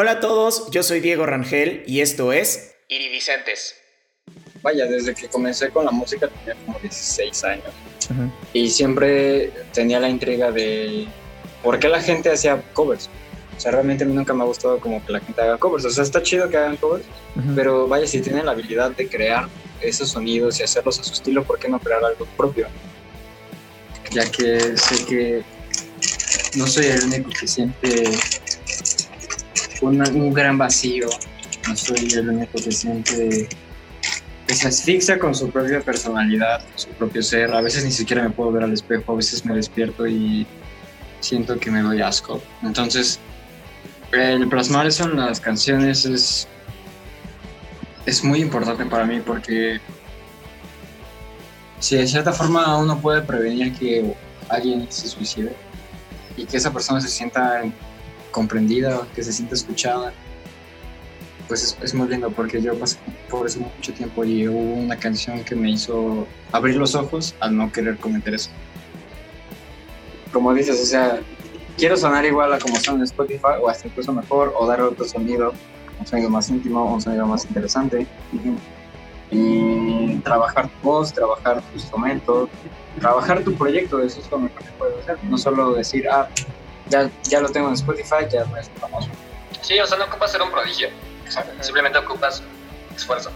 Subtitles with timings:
[0.00, 3.74] Hola a todos, yo soy Diego Rangel y esto es Iridicentes.
[4.62, 7.66] Vaya, desde que comencé con la música tenía como 16 años
[8.52, 11.08] y siempre tenía la intriga de
[11.64, 13.10] por qué la gente hacía covers.
[13.56, 15.84] O sea, realmente a mí nunca me ha gustado como que la gente haga covers.
[15.84, 17.04] O sea, está chido que hagan covers,
[17.56, 19.48] pero vaya, si tienen la habilidad de crear
[19.80, 22.68] esos sonidos y hacerlos a su estilo, ¿por qué no crear algo propio?
[24.12, 25.42] Ya que sé que
[26.54, 28.12] no soy el único que siente
[29.82, 31.08] un gran vacío,
[31.68, 33.48] no soy el único que siente
[34.48, 37.52] que se asfixia con su propia personalidad, su propio ser.
[37.52, 40.46] A veces ni siquiera me puedo ver al espejo, a veces me despierto y
[41.20, 42.40] siento que me doy asco.
[42.62, 43.20] Entonces,
[44.12, 46.48] el plasmar eso en las canciones es,
[48.06, 49.80] es muy importante para mí porque
[51.78, 54.14] si de cierta forma uno puede prevenir que
[54.48, 55.54] alguien se suicide
[56.38, 57.64] y que esa persona se sienta
[58.30, 60.12] comprendida, que se sienta escuchada,
[61.48, 62.98] pues es, muy lindo porque yo pasé
[63.30, 67.56] por eso mucho tiempo y hubo una canción que me hizo abrir los ojos al
[67.56, 68.50] no querer cometer eso.
[70.30, 71.20] Como dices, o sea,
[71.78, 75.06] quiero sonar igual a como son en Spotify o hasta incluso mejor o dar otro
[75.06, 75.54] sonido,
[75.98, 78.06] un sonido más íntimo, un sonido más interesante.
[79.30, 82.48] Y trabajar tu voz, trabajar tu instrumento,
[82.98, 85.18] trabajar tu proyecto, eso es lo mejor que puedes hacer.
[85.24, 86.28] No solo decir, ah,
[86.88, 89.08] ya, ya lo tengo en Spotify, ya es famoso.
[89.62, 90.88] Sí, o sea, no ocupas ser un prodigio.
[91.60, 92.42] Simplemente ocupas
[92.96, 93.30] esfuerzo.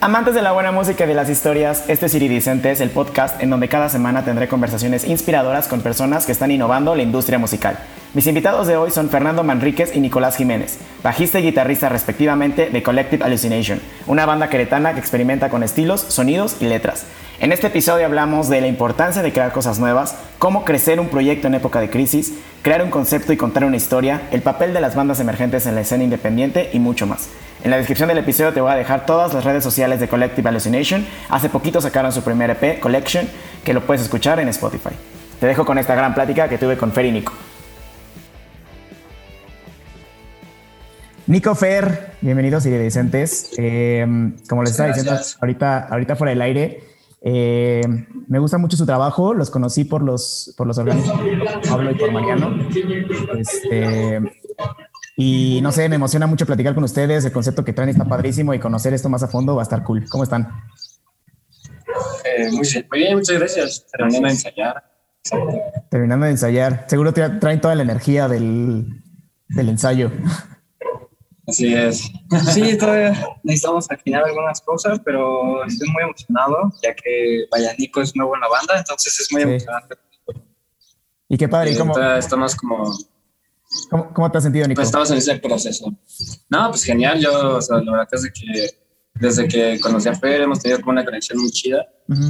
[0.00, 3.50] Amantes de la buena música y de las historias, este es Iridicentes, el podcast en
[3.50, 7.76] donde cada semana tendré conversaciones inspiradoras con personas que están innovando la industria musical.
[8.14, 12.82] Mis invitados de hoy son Fernando Manríquez y Nicolás Jiménez, bajista y guitarrista respectivamente de
[12.82, 17.04] Collective Hallucination, una banda queretana que experimenta con estilos, sonidos y letras.
[17.40, 21.46] En este episodio hablamos de la importancia de crear cosas nuevas, cómo crecer un proyecto
[21.46, 24.96] en época de crisis, crear un concepto y contar una historia, el papel de las
[24.96, 27.28] bandas emergentes en la escena independiente y mucho más.
[27.62, 30.48] En la descripción del episodio te voy a dejar todas las redes sociales de Collective
[30.48, 31.06] Hallucination.
[31.28, 33.28] Hace poquito sacaron su primer EP, Collection,
[33.64, 34.90] que lo puedes escuchar en Spotify.
[35.38, 37.32] Te dejo con esta gran plática que tuve con Fer y Nico.
[41.28, 43.52] Nico Fer, bienvenidos y Vicentes.
[43.58, 44.04] Eh,
[44.48, 47.82] como les estaba diciendo ahorita, ahorita fuera del aire, eh,
[48.28, 51.20] me gusta mucho su trabajo, los conocí por los, por los organismos
[51.68, 52.68] Pablo y por Mariano.
[53.36, 54.20] Este,
[55.16, 58.54] y no sé, me emociona mucho platicar con ustedes, el concepto que traen está padrísimo
[58.54, 60.08] y conocer esto más a fondo va a estar cool.
[60.08, 60.48] ¿Cómo están?
[62.24, 63.86] Eh, muy, bien, muchas gracias.
[63.90, 64.84] Terminando de ensayar.
[65.90, 66.84] Terminando de ensayar.
[66.88, 69.02] Seguro traen toda la energía del,
[69.48, 70.12] del ensayo.
[71.48, 72.10] Así es.
[72.52, 78.14] Sí, todavía necesitamos afinar algunas cosas, pero estoy muy emocionado, ya que vaya, Nico es
[78.14, 79.96] nuevo en la banda, entonces es muy emocionante.
[81.26, 81.98] Y qué padre, ¿y cómo?
[81.98, 82.92] Estamos como...
[84.14, 84.78] ¿Cómo, te has sentido, Nico?
[84.78, 85.86] Pues estamos en ese proceso.
[86.50, 88.68] No, pues genial, yo, o sea, la verdad es que
[89.14, 91.86] desde que conocí a Fer hemos tenido como una conexión muy chida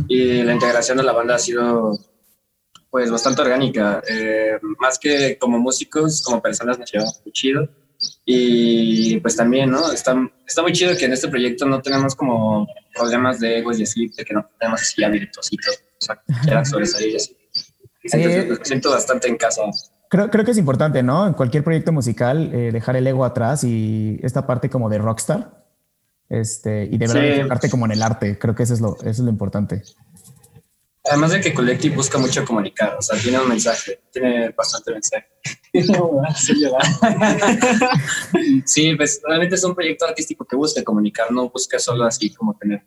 [0.08, 1.98] y la integración de la banda ha sido
[2.90, 4.00] pues bastante orgánica.
[4.08, 7.68] Eh, más que como músicos, como personas nos llevamos muy chido
[8.24, 9.92] y pues también, ¿no?
[9.92, 10.16] Está,
[10.46, 14.08] está muy chido que en este proyecto no tenemos como problemas de egos y así,
[14.08, 17.36] de que no tenemos así a o sea, que quieran sobresalir así.
[18.04, 18.16] Sí.
[18.16, 19.62] me siento bastante en casa.
[20.08, 21.26] Creo, creo que es importante, ¿no?
[21.26, 25.66] En cualquier proyecto musical, eh, dejar el ego atrás y esta parte como de rockstar.
[26.28, 28.38] Este, y de verdad como en el arte.
[28.38, 29.82] Creo que eso es lo, eso es lo importante.
[31.08, 35.26] Además de que Collective busca mucho comunicar, o sea, tiene un mensaje, tiene bastante mensaje.
[38.64, 42.56] sí, pues realmente es un proyecto artístico que busca comunicar, no busca solo así como
[42.56, 42.84] tener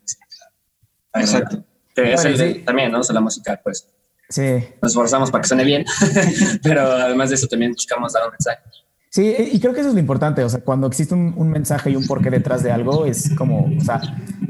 [1.14, 1.64] Exacto.
[1.94, 3.00] Que es el también, ¿no?
[3.00, 3.88] O sea, la música, pues.
[4.28, 4.64] Sí.
[4.80, 5.84] Nos esforzamos para que suene bien,
[6.62, 8.62] pero además de eso también buscamos dar un mensaje.
[9.10, 10.42] Sí, y creo que eso es lo importante.
[10.42, 13.70] O sea, cuando existe un, un mensaje y un porqué detrás de algo, es como,
[13.76, 14.00] o sea,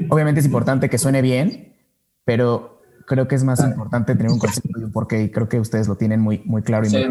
[0.09, 1.75] obviamente es importante que suene bien,
[2.23, 5.59] pero creo que es más importante tener un concepto y un porqué, y creo que
[5.59, 6.85] ustedes lo tienen muy, muy claro.
[6.85, 7.05] Y sí.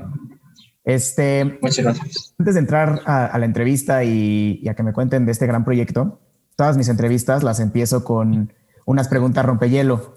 [0.85, 5.65] Este, Antes de entrar a, la entrevista y, a que me cuenten de este gran
[5.65, 6.21] proyecto,
[6.56, 8.53] todas mis entrevistas las empiezo con
[8.85, 10.17] unas preguntas rompehielo.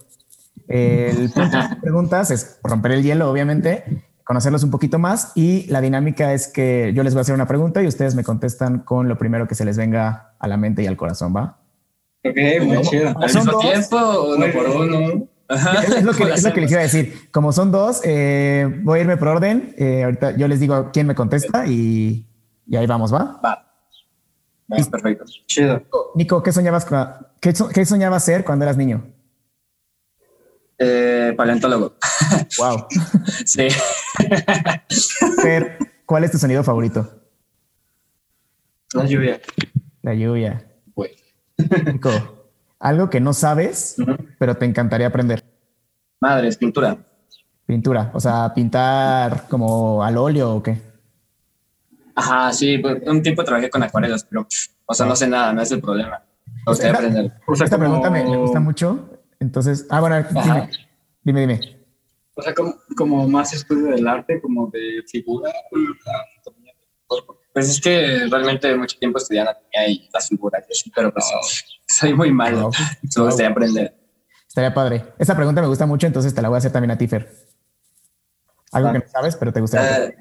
[0.67, 5.81] El punto de preguntas es romper el hielo, obviamente, conocerlos un poquito más y la
[5.81, 9.07] dinámica es que yo les voy a hacer una pregunta y ustedes me contestan con
[9.07, 11.59] lo primero que se les venga a la mente y al corazón, ¿va?
[12.23, 13.09] Ok, muy chido.
[13.09, 15.27] ¿Al mismo tiempo uno por uno?
[15.49, 17.29] Es, lo que, les iba a decir.
[17.31, 19.75] Como son dos, eh, voy a irme por orden.
[19.77, 22.25] Eh, ahorita yo les digo quién me contesta y,
[22.75, 23.39] ahí vamos, ¿va?
[23.43, 23.65] Va.
[24.67, 25.25] perfecto.
[25.45, 25.83] Chido.
[26.15, 26.85] Nico, ¿qué soñabas,
[27.39, 29.05] qué, qué soñabas ser cuando eras niño?
[30.77, 31.95] Eh, paleontólogo.
[32.57, 32.87] Wow.
[33.45, 33.67] sí.
[36.05, 37.09] ¿Cuál es tu sonido favorito?
[38.93, 39.41] La lluvia.
[40.01, 40.65] La lluvia.
[40.93, 41.11] Güey.
[41.85, 42.34] Nico,
[42.79, 43.95] algo que no sabes,
[44.39, 45.43] pero te encantaría aprender.
[46.19, 46.97] Madres, pintura.
[47.65, 50.79] Pintura, o sea, pintar como al óleo o qué.
[52.15, 54.47] Ajá, sí, pues, un tiempo trabajé con acuarelas, pero,
[54.85, 56.21] o sea, no sé nada, no es el problema.
[56.45, 57.33] Me gustaría Esta- aprender.
[57.47, 59.09] O sea, Esta como- pregunta me, me gusta mucho.
[59.39, 60.69] Entonces, ah, bueno, dime,
[61.23, 61.59] dime, dime.
[62.37, 65.51] O sea, como, como más estudio del arte, como de figura.
[67.55, 71.25] Pues es que realmente mucho tiempo estudié anatomía y las figuras, pero pues
[71.87, 72.63] soy muy malo.
[72.63, 72.71] Wow.
[73.15, 73.95] Me gustaría aprender.
[74.45, 75.05] Estaría padre.
[75.17, 77.33] Esta pregunta me gusta mucho, entonces te la voy a hacer también a ti, Fer.
[78.73, 78.91] Algo Ah.
[78.91, 80.03] que no sabes, pero te gustaría.
[80.07, 80.15] Eh,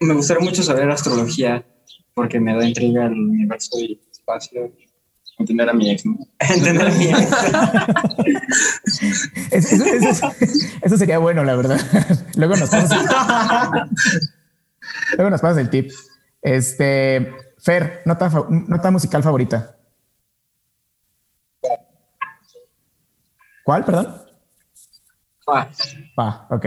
[0.00, 1.64] Me gustaría mucho saber astrología
[2.12, 4.72] porque me da intriga el universo y el espacio.
[5.42, 6.04] Entender a mi ex.
[6.06, 6.16] ¿no?
[6.40, 7.16] Entender bien.
[9.50, 10.32] Es- eso, eso-
[10.82, 11.80] eso sería bueno, la verdad.
[12.36, 12.98] Luego nos pasas,
[15.16, 15.90] luego nos pasas el tip.
[16.40, 19.76] Este, Fer, nota, nota musical favorita.
[23.64, 24.22] ¿Cuál, perdón?
[25.46, 25.68] Ah,
[26.16, 26.66] Pa, ok.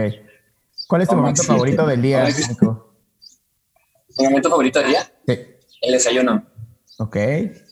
[0.88, 1.52] ¿Cuál es tu momento existe.
[1.52, 2.24] favorito del día?
[4.18, 5.38] Mi momento favorito del día, Sí.
[5.82, 6.46] el desayuno.
[6.98, 7.16] Ok.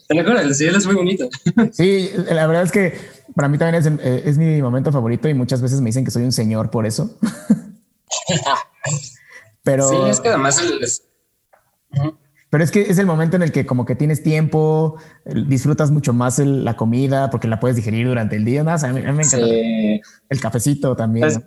[0.06, 1.28] Te lo juro, el desayuno es muy bonito.
[1.72, 2.98] Sí, la verdad es que
[3.34, 6.10] para mí también es, eh, es mi momento favorito y muchas veces me dicen que
[6.10, 7.16] soy un señor por eso.
[9.62, 11.02] Pero, Sí, es que además es-
[12.50, 16.12] pero es que es el momento en el que como que tienes tiempo, disfrutas mucho
[16.12, 18.62] más el- la comida porque la puedes digerir durante el día.
[18.62, 18.74] ¿no?
[18.74, 21.26] O sea, a, mí, a mí me encanta sí, el cafecito también.
[21.28, 21.40] es-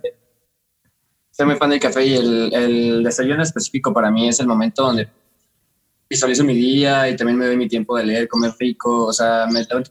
[1.30, 4.82] soy muy fan del café y el, el desayuno específico para mí es el momento
[4.82, 5.08] donde
[6.08, 9.46] visualizo mi día y también me doy mi tiempo de leer, comer rico, o sea,
[9.50, 9.90] me tengo que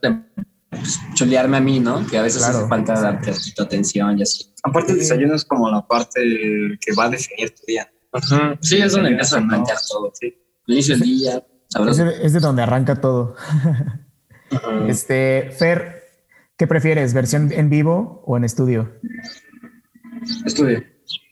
[0.69, 2.05] pues, chulearme a mí, ¿no?
[2.07, 2.59] Que a veces Claro.
[2.59, 4.53] hace falta darte tu atención y así.
[4.63, 6.19] aparte el desayuno es como la parte
[6.79, 7.89] que va a definir tu día.
[8.61, 10.11] Sí, es donde empiezas a plantear todo.
[10.19, 10.27] Sí.
[10.67, 11.43] El inicio del día,
[11.89, 13.35] Es de, es de donde arranca todo.
[14.87, 16.03] Este, Fer,
[16.57, 17.13] ¿qué prefieres?
[17.13, 18.93] ¿Versión en vivo o en estudio?
[20.45, 20.83] Estudio.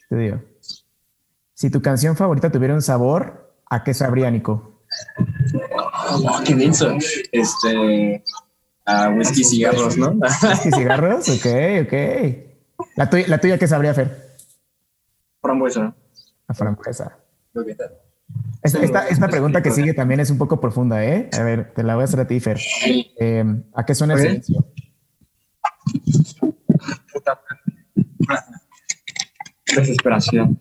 [0.03, 0.43] Estudio.
[1.53, 4.74] Si tu canción favorita tuviera un sabor, ¿a qué sabría, Nico?
[5.77, 6.95] Oh, qué denso.
[7.31, 8.23] Este,
[8.85, 10.17] a whisky y cigarros, ¿no?
[10.65, 11.29] ¿Y cigarros?
[11.29, 11.45] Ok,
[11.83, 11.93] ok.
[12.95, 14.37] ¿La, tuya- la tuya qué sabría, Fer?
[15.41, 15.95] Frambuesa.
[16.47, 17.17] La frambuesa.
[18.63, 21.29] Esta, esta, esta pregunta que sigue también es un poco profunda, ¿eh?
[21.37, 22.59] A ver, te la voy a hacer a ti, Fer.
[23.19, 23.43] Eh,
[23.73, 24.65] ¿A qué suena el silencio?
[29.75, 30.59] Desesperación.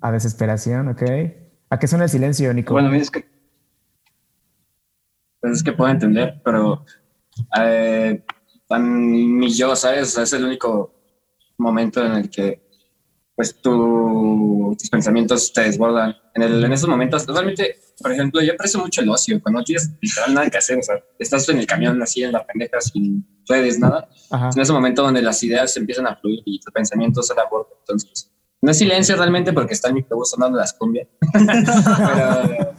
[0.00, 1.02] A desesperación, ok.
[1.70, 2.72] ¿A qué suena el silencio, Nico?
[2.74, 3.24] Bueno, mira, es que
[5.44, 6.86] Pues es que puedo entender, pero
[7.60, 8.24] eh,
[8.80, 10.16] ni yo, ¿sabes?
[10.16, 10.94] Es el único
[11.58, 12.66] momento en el que
[13.36, 16.16] pues tu- tus pensamientos te desbordan.
[16.34, 19.64] En, el, en esos momentos, realmente, por ejemplo, yo aprecio mucho el ocio, cuando no
[19.64, 22.80] tienes literal nada que hacer, o sea, estás en el camión así en la pendeja
[22.80, 24.08] sin redes, nada.
[24.30, 24.48] Ajá.
[24.48, 27.74] Es en ese momento donde las ideas empiezan a fluir y tus pensamientos se abordan.
[27.80, 28.32] Entonces,
[28.62, 31.06] no es silencio realmente porque está en mi sonando las cumbias.
[31.34, 32.74] pero,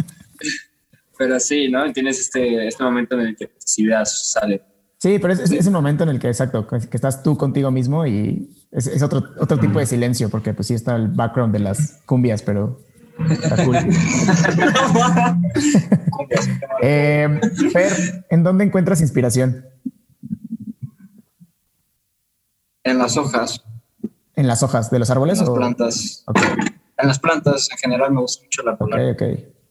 [1.17, 1.91] pero sí, ¿no?
[1.93, 4.61] Tienes este, este momento en el que tus ideas salen.
[4.97, 7.69] Sí, pero es, es, es un momento en el que, exacto, que estás tú contigo
[7.69, 11.53] mismo y es, es otro, otro tipo de silencio, porque pues sí está el background
[11.53, 12.79] de las cumbias, pero
[13.29, 13.77] está cool.
[16.81, 17.39] Eh,
[17.71, 19.65] Fer, ¿en dónde encuentras inspiración?
[22.83, 23.63] en las hojas,
[24.35, 25.39] ¿En las hojas de los en árboles?
[25.39, 26.23] las o- plantas.
[26.27, 26.37] Ok,
[26.97, 29.09] En las plantas en general me gusta mucho la ok, polar.
[29.11, 29.23] ok.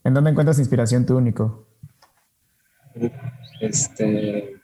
[0.04, 1.66] ¿En dónde encuentras inspiración tú, Nico?
[3.60, 4.60] Este.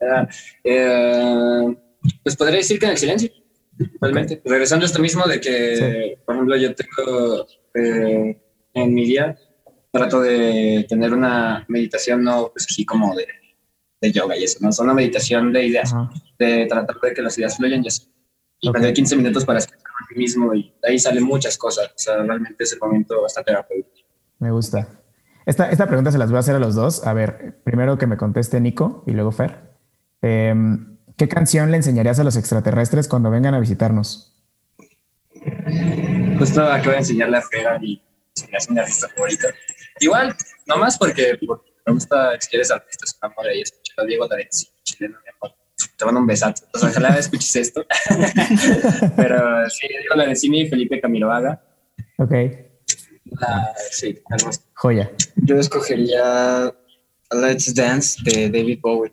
[0.00, 0.28] Ah,
[0.62, 1.76] eh,
[2.22, 3.30] pues podría decir que en el silencio,
[4.00, 4.40] realmente.
[4.44, 8.40] Regresando a esto mismo de que, por ejemplo, yo tengo eh,
[8.74, 9.36] en mi día,
[9.90, 13.26] trato de tener una meditación, no pues así como de,
[14.00, 15.92] de yoga y eso, no, es una meditación de ideas,
[16.38, 18.08] de tratar de que las ideas fluyan y así.
[18.60, 18.74] Y Ok.
[18.74, 21.88] perder 15 minutos para escuchar a mí mismo y de ahí salen muchas cosas.
[21.88, 24.08] O sea, realmente es el momento bastante terapéutico.
[24.38, 24.88] Me gusta.
[25.46, 27.06] Esta, esta pregunta se las voy a hacer a los dos.
[27.06, 29.74] A ver, primero que me conteste Nico y luego Fer.
[30.22, 34.34] Em, ¿Qué canción le enseñarías a los extraterrestres cuando vengan a visitarnos?
[36.38, 38.02] Justo acabo de enseñarle a Fer a mi,
[38.42, 39.48] a mi artista favorito.
[40.00, 40.34] Igual,
[40.66, 44.66] nomás porque, porque me gusta, si quieres artistas, un amor ahí, escuchar a Diego Lorenzi,
[44.82, 45.33] chileno, mi.
[45.96, 46.64] Te mando un besazo.
[46.74, 47.84] O sea, ojalá escuches esto.
[49.16, 51.62] Pero sí, Diego Lorenzini y Felipe Camiloaga.
[52.18, 52.32] Ok,
[53.40, 54.60] La, sí, algo así.
[54.74, 55.10] joya.
[55.36, 56.72] Yo escogería
[57.32, 59.12] Let's Dance de David Bowie.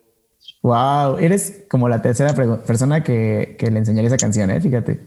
[0.63, 4.61] Wow, eres como la tercera persona que, que le enseñaría esa canción, ¿eh?
[4.61, 5.00] Fíjate.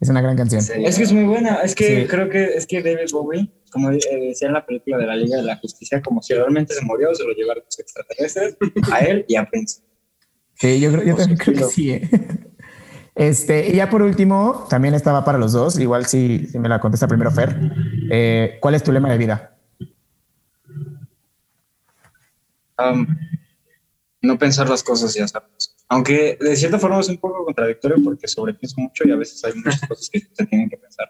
[0.00, 0.60] Es una gran canción.
[0.84, 1.62] Es que es muy buena.
[1.62, 5.06] Es que creo que es que David Bowie, como eh, decía en la película de
[5.06, 8.56] la Liga de la Justicia, como si realmente se murió, se lo llevaron los extraterrestres
[8.90, 9.80] a él y a Prince.
[10.62, 11.90] Sí, yo, creo, yo también creo que sí.
[11.90, 12.08] ¿eh?
[13.14, 16.80] Este, y ya por último, también estaba para los dos, igual si, si me la
[16.80, 17.54] contesta primero Fer.
[18.10, 19.58] Eh, ¿Cuál es tu lema de vida?
[22.78, 23.06] Um,
[24.22, 25.76] no pensar las cosas y hacerlas.
[25.88, 29.52] Aunque de cierta forma es un poco contradictorio porque sobrepienso mucho y a veces hay
[29.56, 31.08] muchas cosas que se tienen que pensar.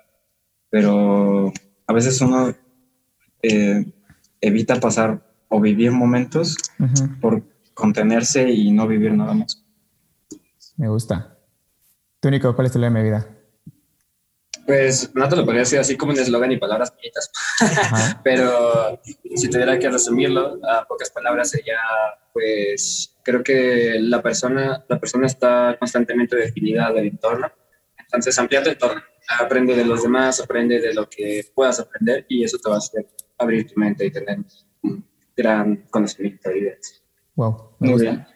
[0.70, 1.52] Pero
[1.86, 2.52] a veces uno
[3.42, 3.84] eh,
[4.40, 6.56] evita pasar o vivir momentos
[7.20, 7.51] por
[7.82, 9.60] contenerse y no vivir nada más.
[10.76, 11.36] Me gusta.
[12.20, 13.26] Tú, Nico, ¿cuál es tu lema de vida?
[14.64, 17.32] Pues no te lo podría decir así como un eslogan y palabras bonitas,
[18.24, 19.00] pero
[19.34, 21.78] si tuviera que resumirlo a pocas palabras sería,
[22.32, 27.50] pues creo que la persona, la persona está constantemente definida del entorno,
[27.98, 29.02] entonces amplía tu entorno,
[29.40, 32.78] aprende de los demás, aprende de lo que puedas aprender y eso te va a
[32.78, 33.08] hacer
[33.38, 34.38] abrir tu mente y tener
[34.82, 35.04] un
[35.36, 37.01] gran conocimiento de ideas.
[37.34, 38.26] Wow, muy bien.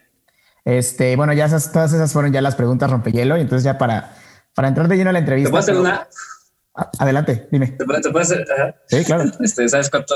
[0.65, 4.17] Este, bueno, ya esas, todas esas fueron ya las preguntas rompehielo y entonces ya para
[4.57, 5.49] para entrar de lleno a la entrevista.
[5.49, 6.09] ¿Te puedo hacer una?
[6.99, 7.69] Adelante, dime.
[7.69, 8.45] ¿Te puedo, te hacer?
[8.87, 9.25] Sí, claro.
[9.41, 10.15] Este, ¿sabes, cuánto,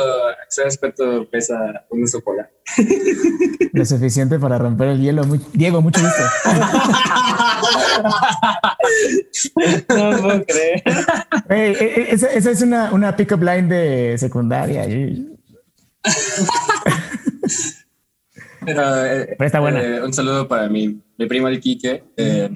[0.49, 1.57] ¿Sabes cuánto pesa
[1.91, 2.51] un oso polar?
[3.73, 5.25] Lo suficiente para romper el hielo.
[5.53, 6.23] Diego, mucho gusto.
[9.95, 10.83] no puedo creer.
[11.49, 14.87] Hey, eh, esa, esa, es una, una pick-up line de secundaria.
[18.65, 19.83] Pero, eh, Pero está buena.
[19.83, 22.05] Eh, un saludo para mi, mi primo el Quique.
[22.17, 22.51] Eh,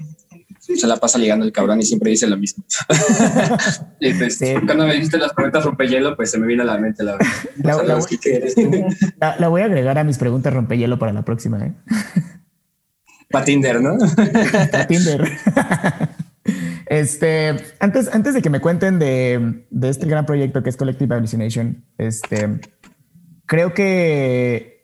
[0.59, 2.63] se la pasa ligando el cabrón y siempre dice lo mismo.
[3.99, 7.03] y pues, cuando me dijiste las preguntas rompehielo, pues se me vino a la mente
[7.03, 7.17] la
[7.57, 8.19] La, la, voy,
[9.19, 11.63] la, la, voy a agregar a mis preguntas rompehielo para la próxima.
[11.65, 11.73] ¿eh?
[13.29, 13.97] Para Tinder, ¿no?
[14.71, 15.29] Para Tinder.
[16.85, 21.13] Este, antes, antes de que me cuenten de, de este gran proyecto que es Collective
[21.15, 22.59] Hallucination, este,
[23.45, 24.74] creo que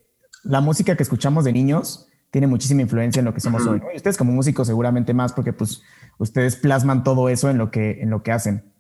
[0.44, 3.82] la música que escuchamos de niños tiene muchísima influencia en lo que somos hoy.
[3.94, 5.84] Y ustedes como músicos seguramente más porque pues
[6.18, 8.72] ustedes plasman todo eso en lo que, en lo que hacen.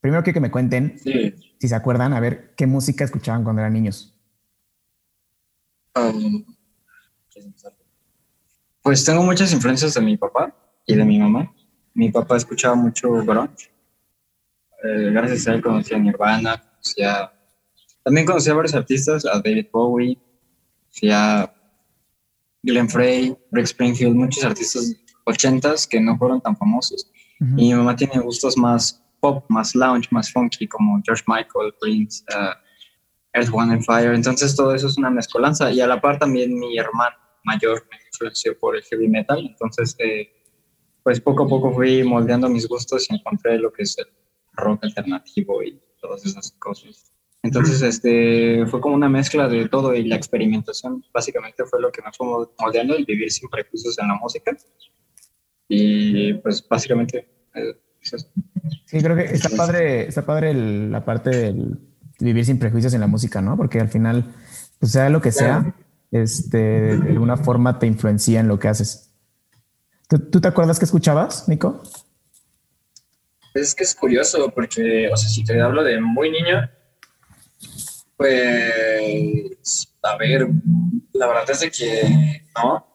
[0.00, 3.72] Primero quiero que me cuenten, si se acuerdan, a ver qué música escuchaban cuando eran
[3.72, 4.16] niños.
[5.94, 6.44] Um,
[8.82, 10.54] pues tengo muchas influencias de mi papá
[10.86, 11.52] y de mi mamá.
[11.94, 13.70] Mi papá escuchaba mucho grunge.
[14.82, 16.60] Eh, gracias a él conocí a Nirvana,
[18.04, 20.18] también conocí a varios artistas, a David Bowie,
[21.10, 21.52] a
[22.62, 24.94] Glenn Frey, Rick Springfield, muchos artistas
[25.24, 27.10] ochentas que no fueron tan famosos.
[27.56, 32.22] Y mi mamá tiene gustos más pop, más lounge, más funky, como George Michael, Prince,
[32.30, 32.54] uh,
[33.34, 34.14] Earth, One and Fire.
[34.14, 35.72] Entonces todo eso es una mezcolanza.
[35.72, 39.44] Y a la par también mi hermano mayor me influenció por el heavy metal.
[39.44, 40.30] Entonces, eh,
[41.02, 44.06] pues poco a poco fui moldeando mis gustos y encontré lo que es el
[44.52, 47.12] rock alternativo y todas esas cosas.
[47.42, 52.00] Entonces, este, fue como una mezcla de todo y la experimentación básicamente fue lo que
[52.00, 54.56] me fue moldeando el vivir sin prejuicios en la música.
[55.68, 58.28] Y pues básicamente eh, es eso.
[58.86, 61.78] Sí, creo que está padre, está padre la parte del
[62.20, 63.56] vivir sin prejuicios en la música, ¿no?
[63.56, 64.24] Porque al final,
[64.78, 65.74] pues sea lo que sea,
[66.12, 69.12] este, de alguna forma te influencia en lo que haces.
[70.08, 71.82] ¿Tú, te acuerdas que escuchabas, Nico?
[73.54, 76.68] Es que es curioso porque, o sea, si te hablo de muy niño,
[78.16, 80.48] pues, a ver,
[81.12, 82.86] la verdad es de que no.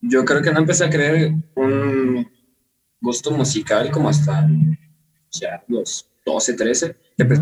[0.00, 2.28] Yo creo que no empecé a creer un
[3.00, 4.48] gusto musical como hasta
[5.30, 6.96] ya los 12, 13.
[7.16, 7.40] Pues,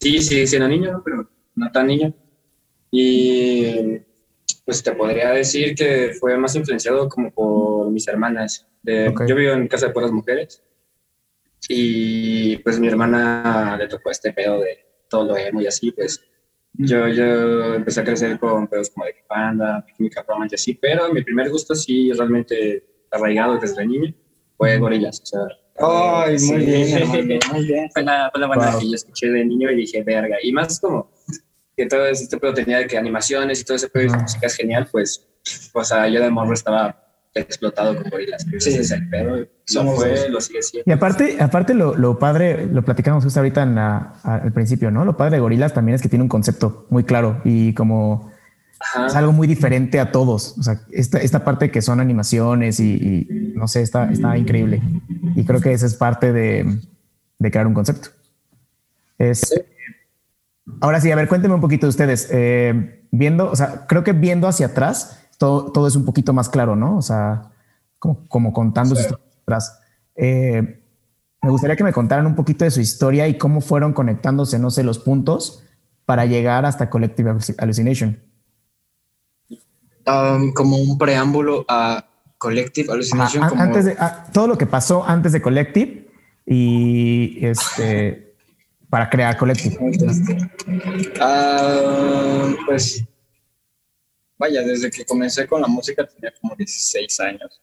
[0.00, 2.14] sí, sí, sí era niño, pero no tan niño.
[2.90, 4.00] Y
[4.64, 8.66] pues te podría decir que fue más influenciado como por mis hermanas.
[8.84, 10.62] Yo vivo en casa de puras mujeres
[11.68, 16.20] y pues mi hermana le tocó este pedo de todo lo emo y así, pues
[16.72, 21.22] yo, yo empecé a crecer con pedos como de Panda, Química y así, pero mi
[21.22, 24.14] primer gusto sí realmente arraigado desde niño
[24.56, 25.40] fue Gorilas, o sea...
[25.78, 29.70] Ay, muy, bien, muy bien, Fue la, fue la banda que yo escuché de niño
[29.70, 31.10] y dije, verga, y más como
[31.76, 34.54] que todo este pedo tenía de que animaciones y todo ese pedo de música es
[34.54, 35.26] genial, pues,
[35.72, 37.01] o sea, yo de morro estaba
[37.34, 38.42] explotado con gorilas.
[38.58, 39.36] Sí, ese es el pedo.
[39.74, 40.90] Lo fue, lo sigue siendo.
[40.90, 45.04] Y aparte, aparte lo, lo padre, lo platicamos justo ahorita en la, al principio, ¿no?
[45.04, 48.30] Lo padre de gorilas también es que tiene un concepto muy claro y como
[49.06, 50.58] es algo muy diferente a todos.
[50.58, 54.82] O sea, esta, esta parte que son animaciones y, no sé, está, está increíble.
[55.36, 56.78] Y creo que esa es parte de,
[57.38, 58.08] de crear un concepto.
[59.18, 59.54] Es,
[60.80, 62.28] Ahora sí, a ver, cuéntenme un poquito de ustedes.
[62.30, 66.76] Eh, viendo, o sea, creo que viendo hacia atrás, todo, es un poquito más claro,
[66.76, 66.96] ¿no?
[66.96, 67.50] O sea,
[67.98, 68.94] como, como contando
[69.42, 69.80] atrás.
[70.14, 70.80] Eh,
[71.42, 74.70] me gustaría que me contaran un poquito de su historia y cómo fueron conectándose, no
[74.70, 75.64] sé, los puntos
[76.06, 78.22] para llegar hasta Collective Hallucination.
[80.06, 82.04] Um, como un preámbulo a
[82.38, 83.42] Collective Hallucination.
[83.42, 83.96] Antes de
[84.32, 86.08] todo lo que pasó antes de Collective
[86.46, 88.36] y este
[88.90, 89.76] para crear Collective.
[91.20, 93.04] Uh, pues
[94.42, 97.60] vaya, desde que comencé con la música tenía como 16 años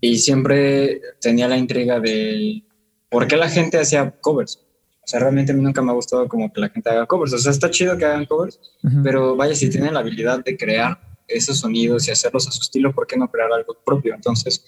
[0.00, 2.62] y siempre tenía la intriga de
[3.08, 4.60] por qué la gente hacía covers.
[5.02, 7.32] O sea, realmente a mí nunca me ha gustado como que la gente haga covers.
[7.32, 8.60] O sea, está chido que hagan covers,
[9.02, 12.94] pero vaya, si tienen la habilidad de crear esos sonidos y hacerlos a su estilo,
[12.94, 14.14] ¿por qué no crear algo propio?
[14.14, 14.64] Entonces,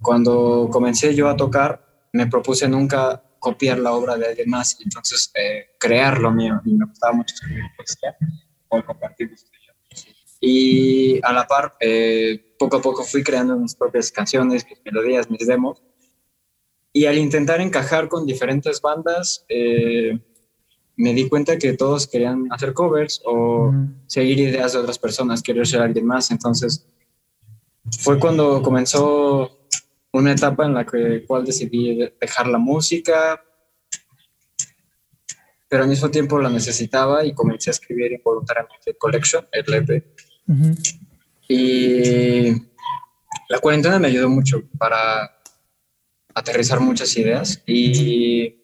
[0.00, 4.84] cuando comencé yo a tocar, me propuse nunca copiar la obra de alguien más, y
[4.84, 6.60] entonces eh, crear lo mío.
[6.64, 8.16] Y me gustaba mucho escribir poesía
[8.68, 9.30] o compartir
[10.40, 15.28] Y a la par, eh, poco a poco fui creando mis propias canciones, mis melodías,
[15.30, 15.82] mis demos.
[16.92, 20.18] Y al intentar encajar con diferentes bandas, eh,
[20.96, 23.72] me di cuenta que todos querían hacer covers o
[24.06, 26.30] seguir ideas de otras personas, querer ser alguien más.
[26.30, 26.86] Entonces,
[28.00, 29.58] fue cuando comenzó
[30.12, 33.42] una etapa en la que cual decidí dejar la música,
[35.68, 40.04] pero al mismo tiempo la necesitaba y comencé a escribir involuntariamente Collection, el EP.
[41.48, 42.50] Y
[43.48, 45.30] la cuarentena me ayudó mucho para
[46.34, 48.54] aterrizar muchas ideas y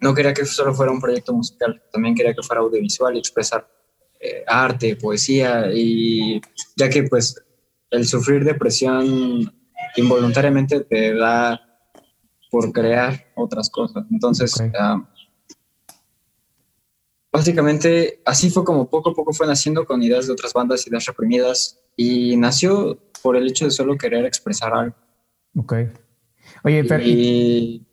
[0.00, 3.66] no quería que solo fuera un proyecto musical, también quería que fuera audiovisual y expresar
[4.20, 6.40] eh, arte, poesía y
[6.76, 7.42] ya que pues
[7.90, 9.52] el sufrir depresión
[9.96, 11.60] involuntariamente te da
[12.50, 14.04] por crear otras cosas.
[14.10, 15.08] Entonces, ah,
[17.32, 21.06] básicamente así fue como poco a poco fue naciendo con ideas de otras bandas, ideas
[21.06, 24.94] reprimidas y nació por el hecho de solo querer expresar algo.
[25.56, 25.74] Ok.
[26.64, 27.86] Oye, pero y,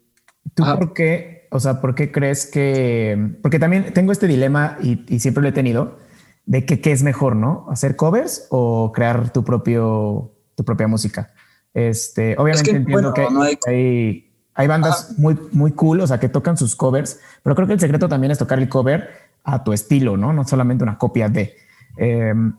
[0.53, 5.19] ¿tú por qué, o sea, por qué crees que, porque también tengo este dilema y,
[5.19, 5.97] siempre lo he tenido,
[6.45, 7.67] de que qué es mejor, ¿no?
[7.69, 11.31] ¿Hacer covers o crear tu propio, tu propia música?
[11.73, 13.27] Este, obviamente entiendo que
[13.67, 17.73] hay, hay, bandas muy, muy cool, o sea, que tocan sus covers, pero creo que
[17.73, 20.33] el secreto también es tocar el cover a tu estilo, ¿no?
[20.33, 21.55] No solamente una copia de.
[21.97, 22.55] Em,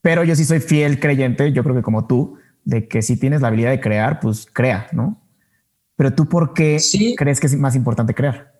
[0.00, 3.40] pero yo sí soy fiel creyente, yo creo que como tú, de que si tienes
[3.40, 5.20] la habilidad de crear, pues crea, ¿no?
[5.96, 6.78] Pero tú, ¿por qué
[7.16, 8.54] crees que es más importante crear?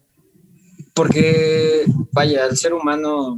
[0.95, 3.37] Porque, vaya, el ser humano,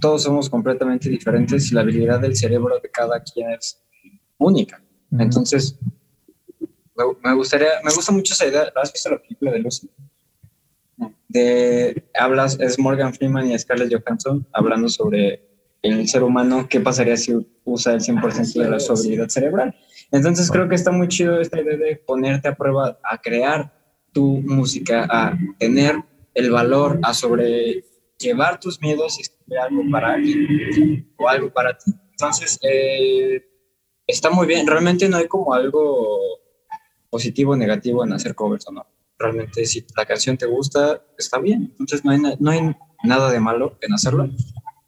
[0.00, 3.80] todos somos completamente diferentes y la habilidad del cerebro de cada quien es
[4.36, 4.82] única.
[5.18, 5.78] Entonces,
[7.22, 8.72] me, gustaría, me gusta mucho esa idea.
[8.76, 9.88] ¿Has visto la película de Lucy?
[11.32, 15.42] De, hablas, es Morgan Freeman y Scarlett Johansson hablando sobre
[15.82, 19.74] el ser humano, qué pasaría si usa el 100% de la habilidad cerebral.
[20.10, 23.72] Entonces creo que está muy chido esta idea de ponerte a prueba, a crear
[24.12, 25.96] tu música, a tener
[26.34, 31.92] el valor, a sobrellevar tus miedos y escribir algo para alguien o algo para ti.
[32.10, 33.42] Entonces, eh,
[34.06, 34.66] está muy bien.
[34.66, 36.18] Realmente no hay como algo
[37.10, 38.86] positivo o negativo en hacer covers o no.
[39.22, 41.72] Realmente si la canción te gusta, está bien.
[41.78, 44.28] Entonces no hay, no hay nada de malo en hacerlo.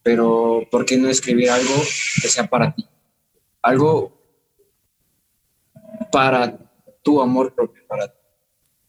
[0.02, 1.74] Pero ¿por qué no escribir algo
[2.20, 2.84] que sea para ti?
[3.62, 4.12] Algo
[6.10, 6.58] para
[7.02, 8.12] tu amor propio, para,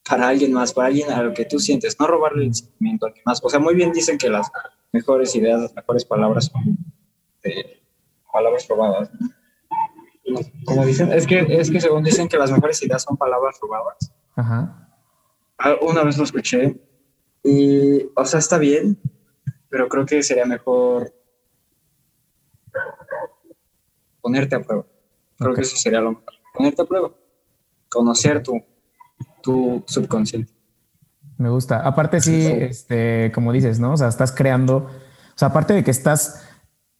[0.07, 1.99] para alguien más, para alguien a lo que tú sientes.
[1.99, 3.39] No robarle el sentimiento a alguien más.
[3.43, 4.51] O sea, muy bien dicen que las
[4.91, 6.77] mejores ideas, las mejores palabras son
[8.33, 9.11] palabras robadas.
[10.65, 14.11] Como dicen, es que, es que según dicen que las mejores ideas son palabras robadas.
[14.35, 14.84] Ajá.
[15.57, 16.79] Ah, una vez lo escuché
[17.43, 18.97] y, o sea, está bien,
[19.69, 21.13] pero creo que sería mejor
[24.21, 24.85] ponerte a prueba.
[25.37, 26.33] Creo que eso sería lo mejor.
[26.53, 27.11] Ponerte a prueba.
[27.89, 28.61] Conocer tu,
[29.41, 30.51] tu subconsciente.
[31.37, 31.81] Me gusta.
[31.81, 33.93] Aparte, sí, este, como dices, ¿no?
[33.93, 36.47] O sea, estás creando, o sea, aparte de que estás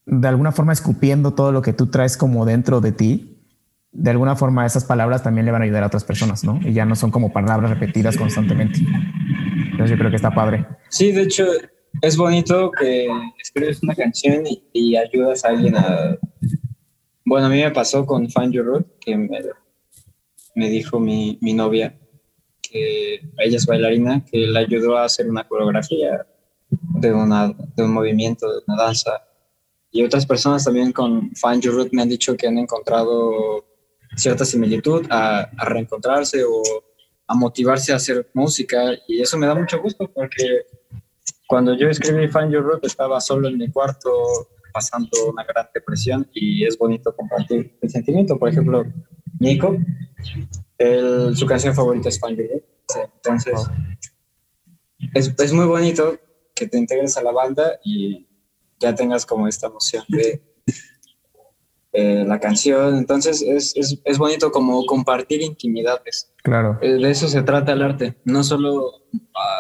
[0.06, 3.35] de alguna forma escupiendo todo lo que tú traes como dentro de ti,
[3.96, 6.60] de alguna forma esas palabras también le van a ayudar a otras personas, ¿no?
[6.64, 8.80] Y ya no son como palabras repetidas constantemente.
[9.72, 10.66] Entonces yo creo que está padre.
[10.90, 11.46] Sí, de hecho
[12.02, 13.08] es bonito que
[13.42, 16.18] escribes una canción y, ayudas a alguien a...
[17.24, 21.98] Bueno, a mí me pasó con Find Your Root, que me, dijo mi, mi novia,
[22.62, 26.28] que ella es bailarina, que le ayudó a hacer una coreografía
[26.70, 29.24] de, una, de un movimiento, de una danza
[29.96, 33.64] y otras personas también con Find Your Root me han dicho que han encontrado
[34.16, 36.62] cierta similitud a, reencontrarse o
[37.28, 40.66] a motivarse a hacer música y eso me da mucho gusto porque
[41.48, 44.10] cuando yo escribí Find Your Root estaba solo en mi cuarto
[44.74, 48.38] pasando una gran depresión y es bonito compartir el sentimiento.
[48.38, 48.84] Por ejemplo,
[49.40, 49.78] Nico,
[51.34, 53.68] su canción favorita es Find Your Root entonces,
[55.14, 56.18] es, es muy bonito
[56.54, 58.28] que te integres a la banda y
[58.80, 60.42] ya tengas como esta emoción de
[61.98, 62.98] eh, la canción.
[62.98, 66.30] Entonces es, es, es, bonito como compartir intimidades.
[66.44, 66.78] Claro.
[66.82, 69.06] Eh, de eso se trata el arte, no solo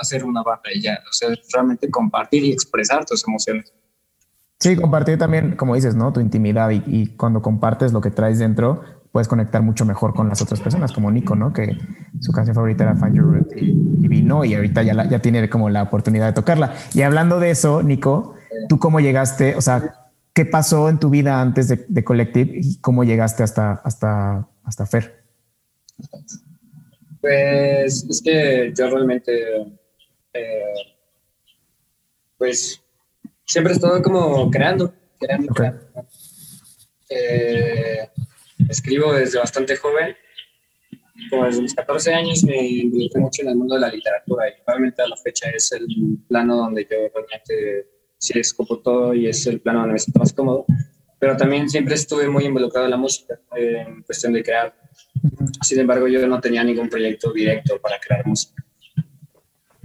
[0.01, 3.73] hacer una banda y ya, o sea, realmente compartir y expresar tus emociones.
[4.59, 6.11] Sí, compartir también, como dices, ¿no?
[6.11, 8.81] Tu intimidad y, y, cuando compartes lo que traes dentro,
[9.13, 11.53] puedes conectar mucho mejor con las otras personas, como Nico, ¿no?
[11.53, 11.77] Que
[12.19, 13.71] su canción favorita era Find Your Root y,
[14.01, 16.73] y vino y ahorita ya, la, ya tiene como la oportunidad de tocarla.
[16.93, 18.33] Y hablando de eso, Nico,
[18.67, 19.55] ¿tú cómo llegaste?
[19.55, 20.04] O sea,
[20.35, 24.85] ¿qué pasó en tu vida antes de, de Collective y cómo llegaste hasta, hasta, hasta
[24.85, 25.23] Fer?
[27.21, 29.61] Pues es que yo realmente,
[30.33, 30.73] eh,
[32.37, 32.83] pues
[33.45, 35.69] siempre he estado como creando, creando, okay.
[35.71, 36.07] creando.
[37.09, 38.09] Eh,
[38.67, 40.15] escribo desde bastante joven,
[41.29, 44.61] como desde mis 14 años me involucré mucho en el mundo de la literatura y
[44.63, 45.87] probablemente a la fecha es el
[46.27, 47.94] plano donde yo realmente
[48.25, 50.65] sí escopo todo y es el plano donde me siento más cómodo,
[51.19, 54.75] pero también siempre estuve muy involucrado en la música, en cuestión de crear.
[55.61, 58.63] Sin embargo, yo no tenía ningún proyecto directo para crear música.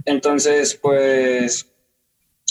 [0.05, 1.67] Entonces, pues,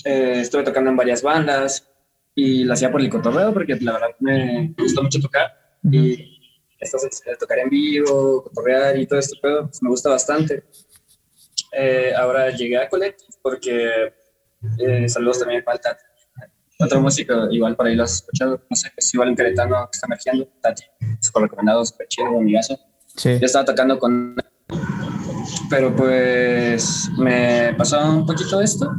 [0.04, 1.86] eh, estuve tocando en varias bandas
[2.34, 5.50] y lo hacía por el cotorreo porque la verdad me gustó mucho tocar
[5.82, 6.38] y
[6.78, 10.64] entonces tocar en vivo, cotorrear y todo esto, pues, me gusta bastante.
[11.72, 14.19] Eh, ahora llegué a Collective porque
[14.78, 15.96] eh, saludos también falta
[16.80, 19.96] otro músico, igual por ahí lo has escuchado, no sé, es igual en Querétano que
[19.96, 20.82] está emergiendo, Tati,
[21.20, 22.78] súper recomendado, súper chido, amigazo.
[23.16, 23.38] Sí.
[23.38, 24.36] Yo estaba tocando con...
[25.68, 28.90] Pero pues me pasó un poquito esto,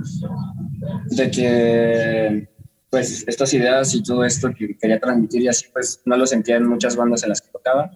[1.07, 2.49] de que
[2.89, 6.57] pues estas ideas y todo esto que quería transmitir y así pues no lo sentía
[6.57, 7.89] en muchas bandas en las que tocaba.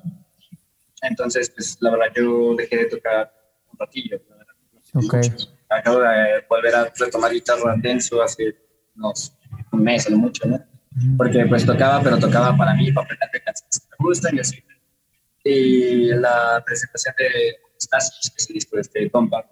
[1.02, 3.32] Entonces pues la verdad yo dejé de tocar
[3.72, 4.22] un ratillo.
[4.30, 4.54] La verdad,
[4.94, 5.14] no ok.
[5.16, 5.55] Mucho.
[5.70, 8.56] Acabo de volver a retomar guitarra denso hace
[8.96, 9.36] unos
[9.72, 10.64] un mes no mucho, ¿no?
[11.18, 14.64] Porque pues tocaba, pero tocaba para mí, para aprender canciones que me gustan y así.
[15.44, 19.50] Y la presentación de Stasis, que es el disco de este compa.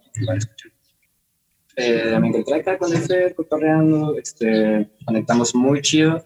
[1.76, 6.24] Eh, me encontré acá con Fer, cotorreando, este, conectamos muy chido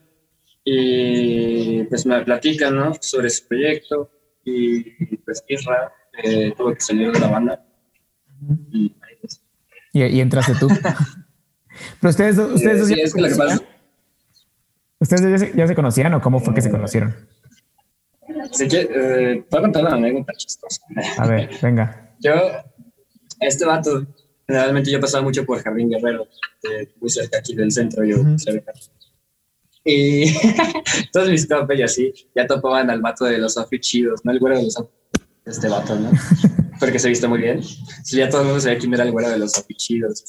[0.64, 2.94] y pues me platican, ¿no?
[3.00, 4.12] Sobre su proyecto
[4.44, 7.66] y pues Isra eh, tuvo que salir de la banda.
[8.72, 8.94] Y,
[9.98, 10.68] y, y entraste tú.
[12.02, 13.62] Pero ustedes, ustedes sí, ya es que pasa
[15.00, 17.16] ¿Ustedes ya se, ya se, conocían o cómo fue que se conocieron?
[18.52, 20.82] Así que, eh, voy a contar una anécdota chistosa.
[21.18, 22.16] A ver, venga.
[22.20, 22.34] Yo,
[23.40, 24.08] este vato,
[24.48, 26.28] generalmente yo pasaba mucho por Jardín Guerrero,
[26.64, 28.40] eh, muy cerca aquí del centro, yo uh -huh.
[28.40, 28.74] cerca.
[29.84, 30.34] Y
[31.14, 34.32] todos mis compas y así ya topaban al vato de los outfits chidos, ¿no?
[34.32, 35.17] El güero de los outfits,
[35.48, 36.12] este vato, ¿no?
[36.80, 37.64] Porque se viste muy bien.
[37.64, 40.24] Sí, ya todo el mundo sabía quién era el güero de los outfits chidos.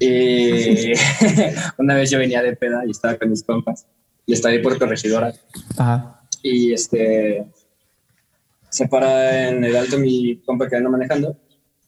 [0.00, 0.92] Y
[1.78, 3.86] una vez yo venía de peda y estaba con mis compas
[4.26, 5.32] y estaba ahí por corregidora.
[5.76, 6.22] Ajá.
[6.42, 7.46] Y este
[8.70, 11.36] se para en el alto mi compa que anda manejando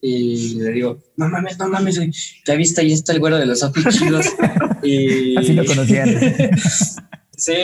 [0.04, 2.00] y le digo, no mames, no mames,
[2.44, 3.60] ya viste, ahí está el güero de los
[3.90, 4.26] chidos.
[4.82, 6.08] y así lo conocían.
[7.36, 7.54] sí,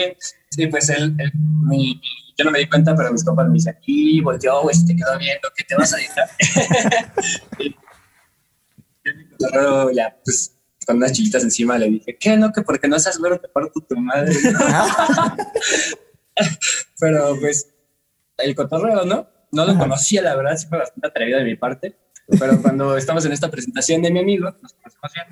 [0.49, 1.99] sí, pues él, él mi,
[2.39, 5.17] yo no me di cuenta, pero mis compas me dicen, y volteó, güey, te quedó
[5.19, 5.97] viendo, ¿qué te vas a
[9.51, 12.53] pero ya, pues con unas chiquitas encima le dije, ¿qué no?
[12.53, 14.33] Que porque no seas güero te parto tu madre.
[16.99, 17.69] pero pues
[18.37, 19.27] el cotorreo, ¿no?
[19.51, 21.97] No lo conocía, la verdad, sí fue bastante atrevido de mi parte.
[22.39, 25.27] Pero cuando estamos en esta presentación de mi amigo, nos conocemos bien.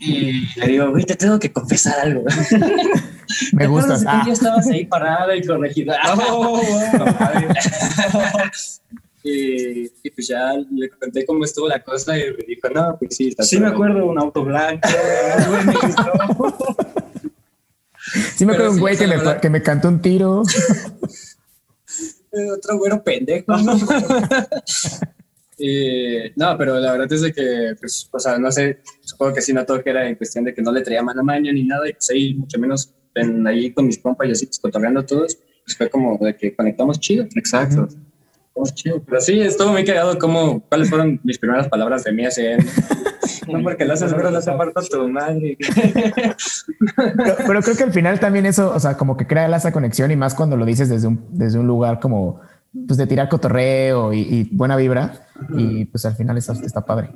[0.00, 2.24] Y le digo, güey, te tengo que confesar algo.
[3.52, 3.98] Me gusta.
[4.06, 4.22] Ah.
[4.26, 5.98] Ya estabas ahí parada y corregida.
[6.30, 6.60] Oh,
[9.24, 13.16] y, y, pues ya le conté cómo estuvo la cosa y me dijo, no, pues
[13.16, 13.28] sí.
[13.28, 14.88] Está sí, me acuerdo, un auto blanco.
[18.36, 20.42] sí, me acuerdo un güey sí, que, me, que me cantó un tiro.
[22.30, 23.52] Otro güero pendejo.
[25.58, 29.42] Y, no, pero la verdad es de que, pues, o sea, no sé, supongo que
[29.42, 31.64] sí notó que era en cuestión de que no le traía mano a maña ni
[31.64, 35.04] nada, y pues ahí, mucho menos en, ahí con mis compas y así, pues, cotorreando
[35.04, 37.26] todos, pues fue como de que conectamos chido.
[37.34, 37.82] Exacto.
[37.82, 38.74] Uh -huh.
[38.74, 39.02] Chido.
[39.04, 42.58] Pero sí, estuvo muy cagado como, cuáles fueron mis primeras palabras de mí él.
[43.46, 45.56] No, porque lo haces pero aparta tu madre.
[46.96, 50.10] Pero, pero, creo que al final también eso, o sea, como que crea esa conexión
[50.10, 52.40] y más cuando lo dices desde un, desde un lugar como
[52.86, 57.10] pues de tirar cotorreo y, y buena vibra y pues al final está, está padre.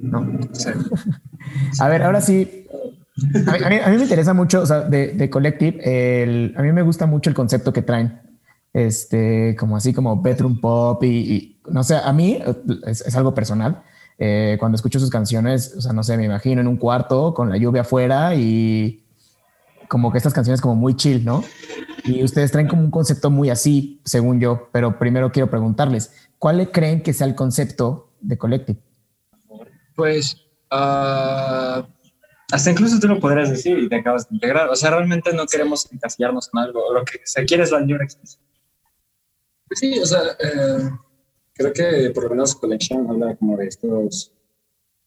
[0.00, 0.26] ¿No?
[0.52, 0.70] Sí.
[1.80, 2.66] A ver, ahora sí.
[3.46, 6.54] A mí, a mí, a mí me interesa mucho, o sea, de, de Collective, el,
[6.56, 8.20] a mí me gusta mucho el concepto que traen
[8.72, 12.40] este, como así como bedroom pop y, y no sé, a mí
[12.86, 13.82] es, algo personal.
[14.18, 17.50] Eh, cuando escucho sus canciones, o sea, no sé, me imagino en un cuarto con
[17.50, 19.04] la lluvia afuera y
[19.88, 21.44] como que estas canciones como muy chill, ¿no?
[22.04, 26.70] Y ustedes traen como un concepto muy así, según yo, pero primero quiero preguntarles, ¿cuál
[26.70, 28.78] creen que sea el concepto de Collective?
[29.94, 30.36] Pues
[30.70, 31.82] uh,
[32.50, 34.68] hasta incluso tú lo podrías decir y te acabas de integrar.
[34.70, 36.92] O sea, realmente no queremos encasillarnos en algo.
[36.92, 38.42] Lo que se quiere es la libre expresión.
[39.66, 40.90] Pues sí, o sea, eh,
[41.52, 44.32] creo que por lo menos Collection habla como de estos,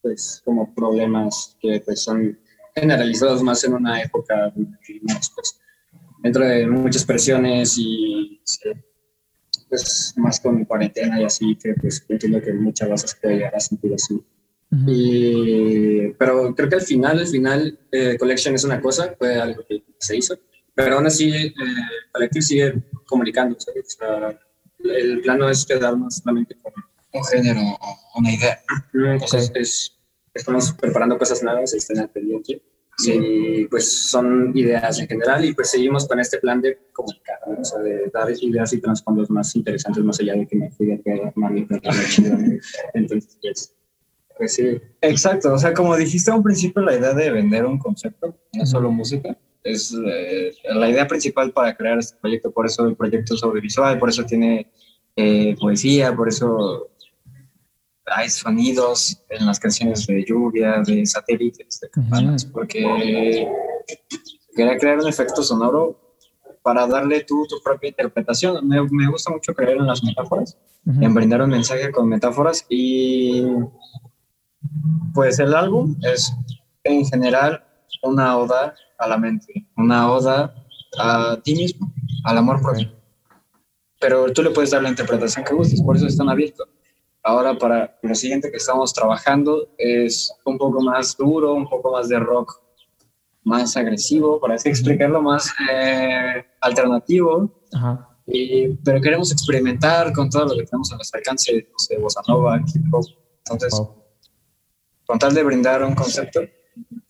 [0.02, 2.38] pues, como problemas que pues son
[2.76, 5.61] generalizados más en una época pues,
[6.22, 8.42] dentro de muchas presiones y
[9.70, 13.60] pues más con cuarentena y así, que pues entiendo que muchas veces puede llegar a
[13.60, 14.22] sentir así.
[14.88, 19.64] y, pero creo que al final, al final, eh, Collection es una cosa, fue algo
[19.68, 20.38] que se hizo,
[20.76, 21.54] pero aún así eh,
[22.12, 24.40] Collective sigue comunicando, O sea,
[24.84, 26.74] el plano es quedarnos solamente con
[27.14, 28.62] un género o una idea.
[28.94, 29.98] Entonces, es,
[30.34, 32.62] estamos preparando cosas nuevas, están al pendiente.
[33.00, 37.64] Y pues son ideas en general y pues seguimos con este plan de comunicar, o
[37.64, 40.98] sea, de dar ideas y trasfondos más interesantes más allá de que me fui a
[41.00, 41.68] que mami,
[42.94, 43.76] Entonces, pues,
[44.38, 44.80] pues, sí.
[45.02, 48.66] Exacto, o sea, como dijiste a un principio, la idea de vender un concepto, no
[48.66, 52.52] solo música, es eh, la idea principal para crear este proyecto.
[52.52, 54.72] Por eso el proyecto es audiovisual, por eso tiene
[55.16, 56.91] eh, poesía, por eso
[58.06, 63.48] hay sonidos en las canciones de lluvia, de satélites, de campanas, porque
[64.56, 66.16] quería crear un efecto sonoro
[66.64, 68.68] para darle tú tu propia interpretación.
[68.68, 73.46] Me, me gusta mucho creer en las metáforas, en brindar un mensaje con metáforas y
[75.14, 76.34] pues el álbum es
[76.84, 77.64] en general
[78.04, 80.54] una oda a la mente, una oda
[81.00, 81.92] a ti mismo,
[82.24, 82.92] al amor propio.
[84.00, 86.68] Pero tú le puedes dar la interpretación que gustes, por eso están abiertos.
[87.24, 92.10] Ahora para lo siguiente que estamos trabajando es un poco más duro, un poco más
[92.10, 92.60] de rock,
[93.44, 97.62] más agresivo, para así explicarlo, más eh, alternativo.
[98.26, 102.60] Y, pero queremos experimentar con todo lo que tenemos a nuestro alcance, de bossa nova,
[102.74, 103.06] hip hop.
[103.46, 103.82] Entonces,
[105.06, 106.42] con tal de brindar un concepto,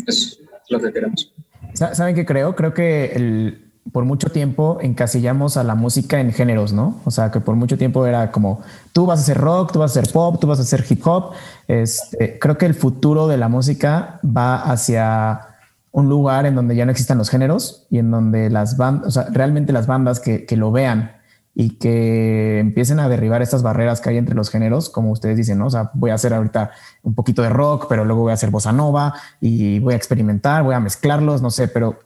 [0.07, 1.33] es lo que queremos.
[1.73, 2.55] ¿Saben qué creo?
[2.55, 7.01] Creo que el, por mucho tiempo encasillamos a la música en géneros, ¿no?
[7.03, 8.61] O sea, que por mucho tiempo era como,
[8.93, 11.05] tú vas a hacer rock, tú vas a hacer pop, tú vas a hacer hip
[11.05, 11.31] hop.
[11.67, 15.47] Este, creo que el futuro de la música va hacia
[15.91, 19.11] un lugar en donde ya no existan los géneros y en donde las bandas, o
[19.11, 21.13] sea, realmente las bandas que, que, lo vean
[21.53, 25.57] y que empiecen a derribar estas barreras que hay entre los géneros, como ustedes dicen,
[25.57, 25.65] ¿no?
[25.65, 26.71] O sea, voy a hacer ahorita
[27.03, 30.63] un poquito de rock, pero luego voy a hacer bossa nova y voy a experimentar,
[30.63, 31.99] voy a mezclarlos, no sé, pero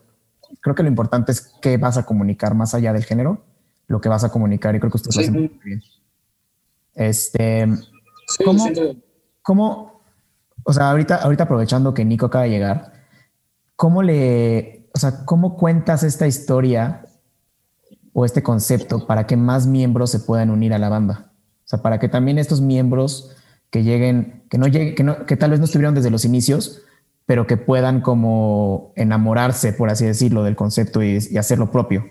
[0.60, 3.44] creo que lo importante es qué vas a comunicar más allá del género,
[3.86, 5.82] lo que vas a comunicar y creo que usted lo hace muy bien.
[6.94, 7.68] Este,
[8.44, 8.66] ¿cómo,
[9.42, 10.00] ¿cómo,
[10.64, 12.92] o sea, ahorita, ahorita aprovechando que Nico acaba de llegar,
[13.76, 17.06] ¿cómo le, o sea, cómo cuentas esta historia
[18.12, 21.32] o este concepto para que más miembros se puedan unir a la banda?
[21.64, 23.36] O sea, para que también estos miembros
[23.70, 26.82] que lleguen, que no lleguen, que, no, que tal vez no estuvieron desde los inicios,
[27.26, 32.08] pero que puedan como enamorarse, por así decirlo, del concepto y, y hacer lo propio.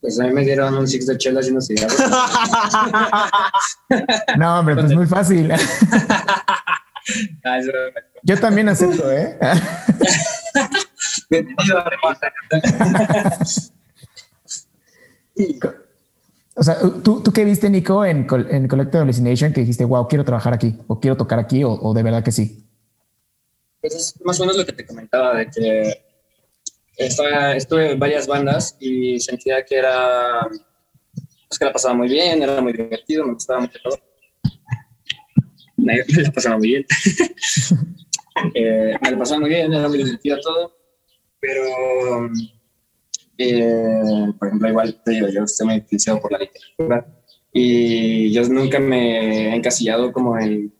[0.00, 1.96] Pues a mí me dieron un six de chelas y unos cigarros.
[4.36, 5.52] no, hombre, pues muy fácil.
[7.44, 7.58] Ah,
[8.22, 9.36] Yo también acepto, ¿eh?
[16.54, 20.24] o sea, ¿tú, ¿tú qué viste, Nico, en, en Collective Hallucination que dijiste, wow, quiero
[20.24, 22.64] trabajar aquí, o quiero tocar aquí, o, o de verdad que sí?
[23.82, 26.04] Pues es más o menos lo que te comentaba, de que
[26.96, 30.48] estaba, estuve en varias bandas y sentía que era,
[31.48, 33.98] pues que la pasaba muy bien, era muy divertido, me gustaba mucho todo.
[35.76, 36.86] Me la pasaba muy bien.
[38.54, 40.76] eh, me la pasaba muy bien, era muy divertido todo,
[41.40, 42.30] pero,
[43.36, 47.04] eh, por ejemplo, igual te digo, yo estoy muy influenciado por la literatura
[47.52, 50.72] y yo nunca me he encasillado como en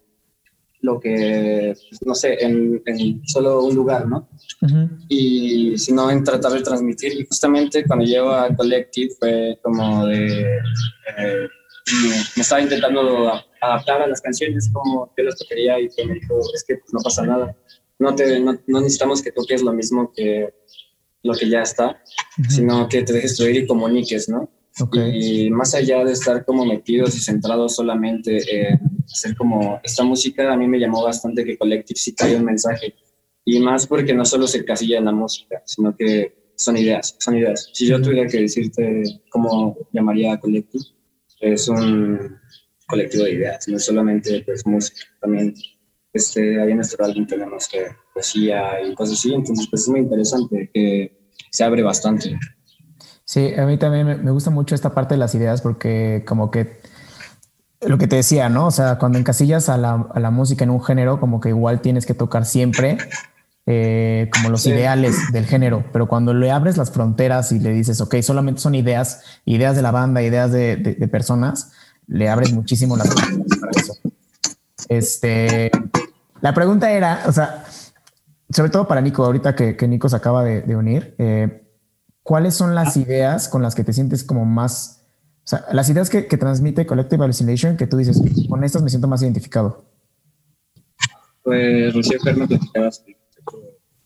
[0.82, 2.82] lo que, no sé, en,
[3.24, 4.28] solo un lugar, ¿no?
[5.08, 7.12] Y sino en tratar de transmitir.
[7.18, 10.42] Y justamente cuando llego a Collective fue como de...
[11.18, 11.48] Eh,
[12.36, 16.38] me estaba intentando adaptar a las canciones como que las tocaría y que me dijo,
[16.54, 17.56] es que no pasa nada.
[17.98, 20.52] No, te, no, necesitamos que toques lo mismo que
[21.24, 22.02] lo que ya está,
[22.48, 24.50] sino que te dejes fluir y comuniques, ¿no?
[25.12, 30.52] Y más allá de estar como metidos y centrados solamente en hacer como esta música,
[30.52, 32.94] a mí me llamó bastante que Collective sí trae un mensaje.
[33.44, 37.36] Y más porque no solo se casilla en la música, sino que son ideas, son
[37.36, 37.68] ideas.
[37.72, 40.84] Si yo tuviera que decirte cómo llamaría a Collective,
[41.40, 42.38] es un,
[42.86, 45.54] colectivo de ideas, no solamente pues música, también
[46.12, 50.00] este, ahí en nuestro álbum tenemos que poesía y cosas así, entonces pues es muy
[50.00, 52.38] interesante que se abre bastante.
[53.24, 56.80] Sí, a mí también me gusta mucho esta parte de las ideas porque como que
[57.80, 58.66] lo que te decía, ¿no?
[58.66, 61.80] O sea, cuando encasillas a la, a la música en un género, como que igual
[61.80, 62.98] tienes que tocar siempre
[63.64, 68.00] eh, como los ideales del género, pero cuando le abres las fronteras y le dices,
[68.00, 71.70] ok, solamente son ideas, ideas de la banda, ideas de, de, personas,
[72.08, 73.94] le abres muchísimo las fronteras para eso.
[74.88, 75.70] Este,
[76.40, 77.64] la pregunta era, o sea,
[78.50, 81.62] sobre todo para Nico, ahorita que, que Nico se acaba de, de unir, eh,
[82.22, 85.02] ¿cuáles son las ideas con las que te sientes como más
[85.44, 88.90] o sea, las ideas que, que transmite Collective Hallucination, que tú dices, con estas me
[88.90, 89.84] siento más identificado.
[91.42, 93.04] Pues recién Fer me platicabas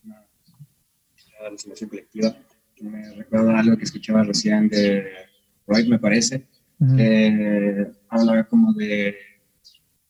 [0.02, 2.34] una alucinación colectiva.
[2.80, 5.06] Me recuerda algo que escuchaba recién de
[5.66, 6.46] Freud, me parece.
[6.98, 9.14] eh, hablaba como de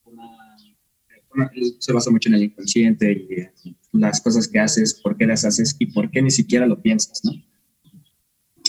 [0.05, 5.45] una, se basa mucho en el inconsciente y las cosas que haces, por qué las
[5.45, 7.33] haces y por qué ni siquiera lo piensas, ¿no?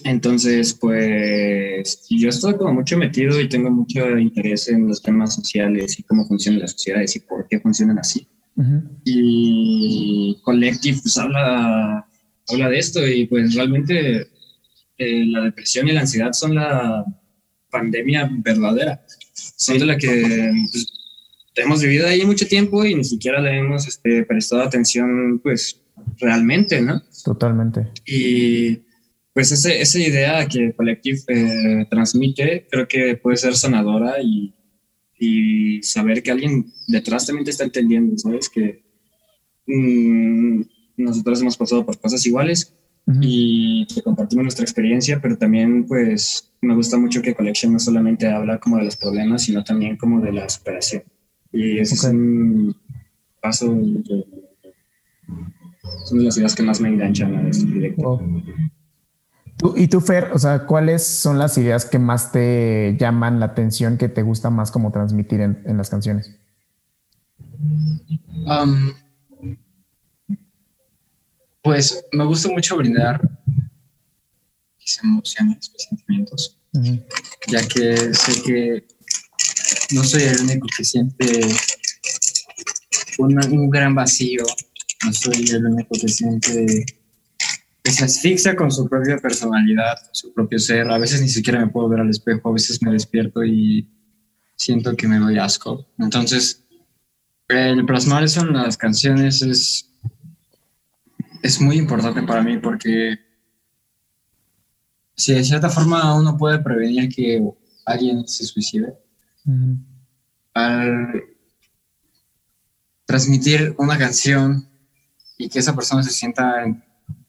[0.08, 6.00] Entonces, pues yo estoy como mucho metido y tengo mucho interés en los temas sociales
[6.00, 8.26] y cómo funcionan las sociedades y por qué funcionan así.
[9.04, 12.08] Y Collective pues habla,
[12.48, 14.30] habla de esto y pues realmente
[14.98, 17.04] eh, la depresión y la ansiedad son la
[17.70, 19.04] pandemia verdadera.
[19.34, 20.94] Son de la que pues,
[21.56, 25.82] hemos vivido ahí mucho tiempo y ni siquiera le hemos este, prestado atención pues
[26.18, 27.04] realmente, ¿no?
[27.26, 27.90] Totalmente.
[28.06, 28.87] Y
[29.38, 34.52] pues ese, esa idea que Collective eh, transmite creo que puede ser sanadora y,
[35.20, 38.50] y, saber que alguien detrás también te está entendiendo, ¿sabes?
[38.50, 38.84] Que
[39.68, 40.62] mmm,
[40.98, 42.74] nosotros hemos pasado por cosas iguales
[43.06, 43.20] uh -huh.
[43.22, 48.26] y que compartimos nuestra experiencia, pero también pues me gusta mucho que Collection no solamente
[48.26, 51.04] habla como de los problemas, sino también como de la superación.
[51.54, 52.10] Y ese okay.
[52.10, 52.76] es un
[53.40, 54.26] paso de,
[56.06, 58.02] son de las ideas que más me enganchan a este proyecto.
[58.02, 58.67] Wow.
[59.58, 63.48] Tú, y tú, Fer, o sea, ¿cuáles son las ideas que más te llaman la
[63.48, 66.32] atención, que te gusta más como transmitir en, en las canciones?
[68.46, 68.94] Um,
[71.64, 73.20] pues me gusta mucho brindar
[74.80, 77.04] mis emociones, mis sentimientos, uh -huh.
[77.48, 78.88] ya que sé que
[79.92, 81.26] no soy el único que siente
[83.18, 84.46] un, un gran vacío,
[85.04, 86.86] no soy el único que siente
[87.88, 90.92] que se asfixia con su propia personalidad, su propio ser.
[90.92, 93.90] A veces ni siquiera me puedo ver al espejo, a veces me despierto y
[94.58, 95.88] siento que me doy asco.
[95.98, 96.66] Entonces,
[97.48, 99.90] el plasmar eso en las canciones es,
[101.42, 103.20] es muy importante para mí porque
[105.16, 107.42] si de cierta forma uno puede prevenir que
[107.86, 108.98] alguien se suicide,
[109.46, 109.78] uh -huh.
[110.56, 111.24] al
[113.06, 114.68] transmitir una canción
[115.38, 116.66] y que esa persona se sienta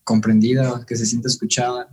[0.09, 1.87] comprendida, que se sienta escuchada,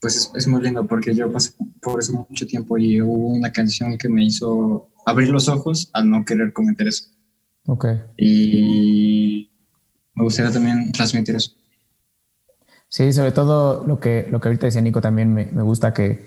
[0.00, 3.52] pues es, es, muy lindo porque yo pasé por eso mucho tiempo y hubo una
[3.52, 7.04] canción que me hizo abrir los ojos al no querer cometer eso.
[7.66, 7.86] Ok.
[8.16, 9.50] Y
[10.14, 11.52] me gustaría también transmitir eso.
[12.88, 16.26] Sí, sobre todo lo que, lo que ahorita decía Nico también me, me gusta que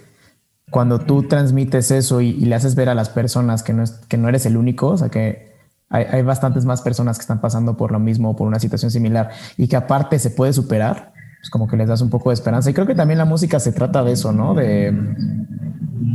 [0.69, 3.93] cuando tú transmites eso y, y, le haces ver a las personas que no, es,
[4.07, 5.50] que no eres el único, o sea, que
[5.91, 9.29] hay, hay, bastantes más personas que están pasando por lo mismo, por una situación similar
[9.57, 12.69] y que aparte se puede superar, pues como que les das un poco de esperanza.
[12.69, 14.53] Y creo que también la música se trata de eso, ¿no?
[14.53, 14.93] De,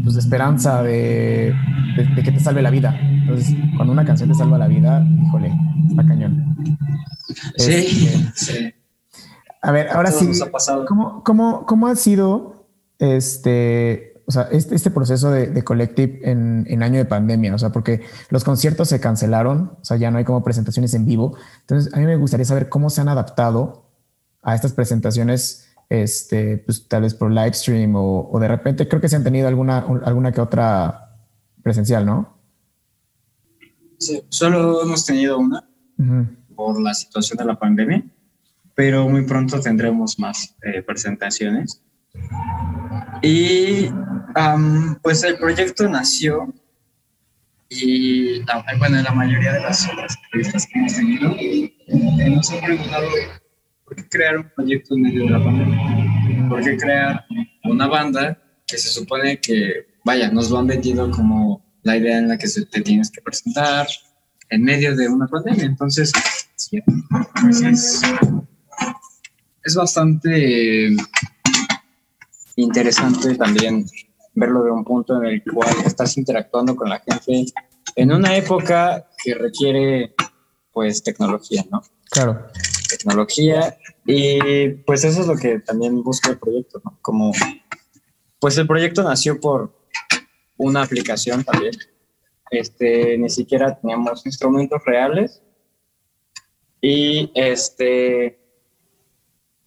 [0.03, 1.55] pues de esperanza, de,
[1.97, 2.99] de, de, que te salve la vida.
[3.01, 5.53] Entonces, cuando una canción te salva la vida, híjole,
[5.91, 6.57] está cañón.
[7.57, 8.75] Sí, este, sí.
[9.63, 10.41] A ver, ahora Todo sí,
[10.87, 16.65] ¿cómo, cómo, ¿cómo ha sido este o sea, este, este proceso de, de Collective en,
[16.69, 20.19] en, año de pandemia, o sea, porque los conciertos se cancelaron, o sea, ya no
[20.19, 21.37] hay como presentaciones en vivo.
[21.61, 23.87] Entonces, a mí me gustaría saber cómo se han adaptado
[24.43, 29.01] a estas presentaciones, este, pues tal vez por live stream o, o de repente creo
[29.01, 31.19] que se han tenido alguna, alguna que otra
[31.63, 32.37] presencial, ¿no?
[33.99, 36.37] Sí, solo hemos tenido una uh -huh.
[36.55, 38.05] por la situación de la pandemia,
[38.75, 41.81] pero muy pronto tendremos más eh, presentaciones.
[43.23, 43.89] Y
[44.37, 46.53] um, pues el proyecto nació
[47.69, 52.61] y la, bueno, la mayoría de las otras entrevistas que hemos tenido eh, nos han
[52.61, 53.09] preguntado
[53.85, 57.25] por qué crear un proyecto en medio de la pandemia, por qué crear
[57.65, 62.29] una banda que se supone que, vaya, nos lo han vendido como la idea en
[62.29, 63.87] la que te tienes que presentar
[64.51, 65.65] en medio de una pandemia.
[65.65, 66.13] Entonces,
[67.41, 68.03] pues es,
[69.63, 70.97] es bastante
[72.57, 73.87] interesante también
[74.37, 77.53] verlo de un punto en el cual estás interactuando con la gente
[77.97, 80.15] en una época que requiere
[80.73, 81.83] pues tecnología, ¿no?
[82.11, 82.47] Claro.
[82.89, 86.99] Tecnología y pues eso es lo que también busca el proyecto, ¿no?
[87.03, 87.33] Como
[88.39, 89.75] pues el proyecto nació por
[90.59, 91.73] una aplicación también.
[92.51, 95.43] Este, ni siquiera teníamos instrumentos reales
[96.81, 98.46] y este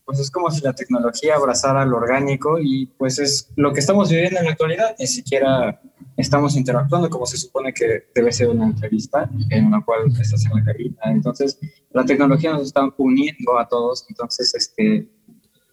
[0.10, 4.10] pues es como si la tecnología abrazara lo orgánico y pues es lo que estamos
[4.10, 4.96] viviendo en la actualidad.
[4.98, 5.80] Ni siquiera
[6.18, 10.58] estamos interactuando como se supone que debe ser una entrevista en la cual estás en
[10.58, 10.98] la cabina.
[11.04, 11.60] Entonces,
[11.92, 14.08] la tecnología nos está uniendo a todos.
[14.10, 15.08] Entonces, este,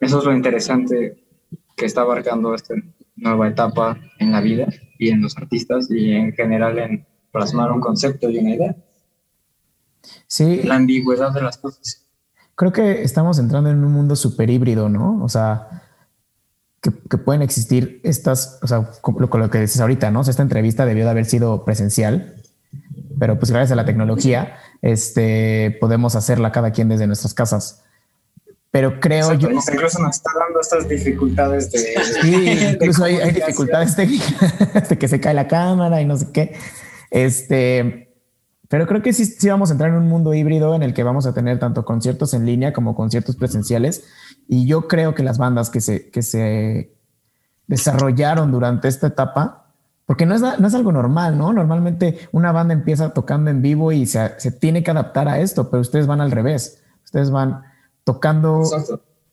[0.01, 1.25] eso es lo interesante
[1.75, 2.75] que está abarcando esta
[3.15, 4.69] nueva etapa en la vida
[4.99, 8.77] y en los artistas y en general en plasmar un concepto y una idea.
[10.27, 10.61] Sí.
[10.63, 12.06] La ambigüedad de las cosas
[12.57, 15.23] creo que estamos entrando en un mundo súper híbrido, ¿no?
[15.23, 15.83] O sea,
[16.81, 20.21] que, pueden existir estas, o sea, con lo, que dices ahorita, ¿no?
[20.21, 22.35] O sea, esta entrevista debió de haber sido presencial,
[23.19, 27.83] pero pues gracias a la tecnología, este, podemos hacerla cada quien desde nuestras casas.
[28.71, 29.51] Pero creo yo.
[29.51, 31.79] Incluso nos está dando estas dificultades de.
[32.21, 36.31] Sí, incluso hay, hay, dificultades técnicas de que se cae la cámara y no sé
[36.31, 36.57] qué.
[37.11, 38.06] Este,
[38.69, 41.03] pero creo que sí, sí vamos a entrar en un mundo híbrido en el que
[41.03, 44.05] vamos a tener tanto conciertos en línea como conciertos presenciales.
[44.49, 46.97] Y yo creo que las bandas que se, que se
[47.67, 49.73] desarrollaron durante esta etapa,
[50.05, 51.53] porque no es, no es algo normal, ¿no?
[51.53, 55.71] Normalmente una banda empieza tocando en vivo y se, se tiene que adaptar a esto,
[55.71, 56.83] pero ustedes van al revés.
[57.05, 57.63] Ustedes van
[58.05, 58.63] tocando...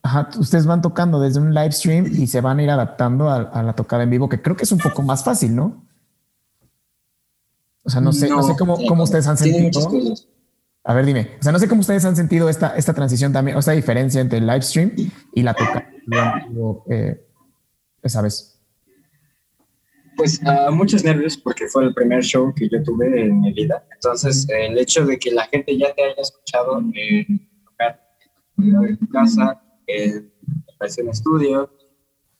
[0.06, 3.36] Ajá, ustedes van tocando desde un live stream y se van a ir adaptando a,
[3.36, 5.82] a la tocada en vivo, que creo que es un poco más fácil, ¿no?
[7.84, 9.82] O sea, no sé, no, sé cómo, cómo ustedes han sentido.
[10.84, 11.30] A ver, dime.
[11.38, 14.20] O sea, no sé cómo ustedes han sentido esta, esta transición también, o esta diferencia
[14.20, 14.92] entre el live stream
[15.34, 15.90] y la toca.
[16.90, 17.26] Eh,
[18.02, 18.60] esa vez.
[20.16, 23.84] Pues uh, muchos nervios porque fue el primer show que yo tuve en mi vida.
[23.94, 26.82] Entonces, el hecho de que la gente ya te haya escuchado
[27.64, 28.00] tocar
[28.58, 30.32] en tu casa, en
[30.98, 31.70] en estudio,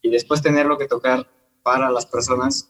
[0.03, 1.27] y después tenerlo que tocar
[1.63, 2.69] para las personas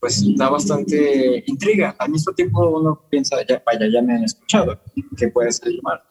[0.00, 1.94] pues da bastante intriga.
[1.98, 4.80] Al mismo tiempo uno piensa, ya, vaya, ya me han escuchado,
[5.16, 6.04] que puede ser llamar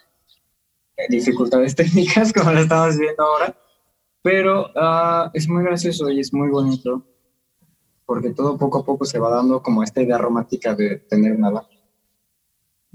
[0.98, 3.56] eh, dificultades técnicas como lo estamos viendo ahora,
[4.22, 7.06] pero uh, es muy gracioso y es muy bonito
[8.06, 11.68] porque todo poco a poco se va dando como esta idea romántica de tener nada.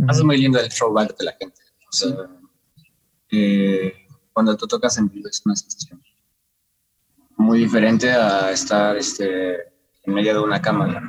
[0.08, 1.60] Es muy lindo el throwback de la gente.
[1.88, 2.16] O sea,
[3.30, 3.92] eh,
[4.32, 6.00] cuando tú tocas en vivo es una sensación
[7.38, 9.67] muy diferente a estar este,
[10.08, 11.02] en medio de una cámara.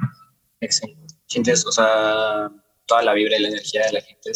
[1.25, 2.51] Sientes, o sea,
[2.85, 4.31] toda la vibra y la energía de la gente,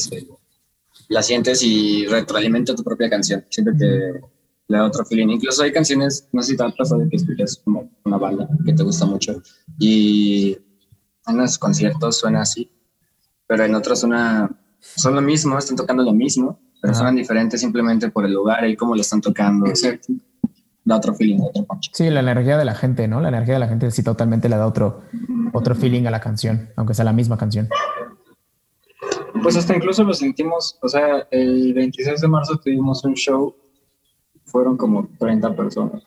[1.10, 3.46] la sientes y retroalimenta tu propia canción.
[3.52, 3.62] Que
[4.68, 5.28] le da otro feeling.
[5.28, 8.74] Incluso hay canciones, no sé si te ha pasado que escuchas como una banda que
[8.74, 9.42] te gusta mucho
[9.78, 10.58] y
[11.28, 12.72] en los conciertos suena así,
[13.46, 14.50] pero en otros suena,
[14.80, 18.78] son lo mismo, están tocando lo mismo, pero suenan diferentes simplemente por el lugar y
[18.78, 19.68] cómo lo están tocando.
[19.68, 20.14] Exacto
[20.86, 21.90] da otro feeling, otro punch.
[21.94, 23.22] Sí, la energía de la gente, ¿no?
[23.22, 25.02] La energía de la gente sí totalmente le da otro,
[25.54, 27.70] otro feeling a la canción, aunque sea la misma canción.
[29.42, 33.56] Pues hasta incluso lo sentimos, o sea, el 26 de marzo tuvimos un show,
[34.46, 36.04] fueron como 30 personas.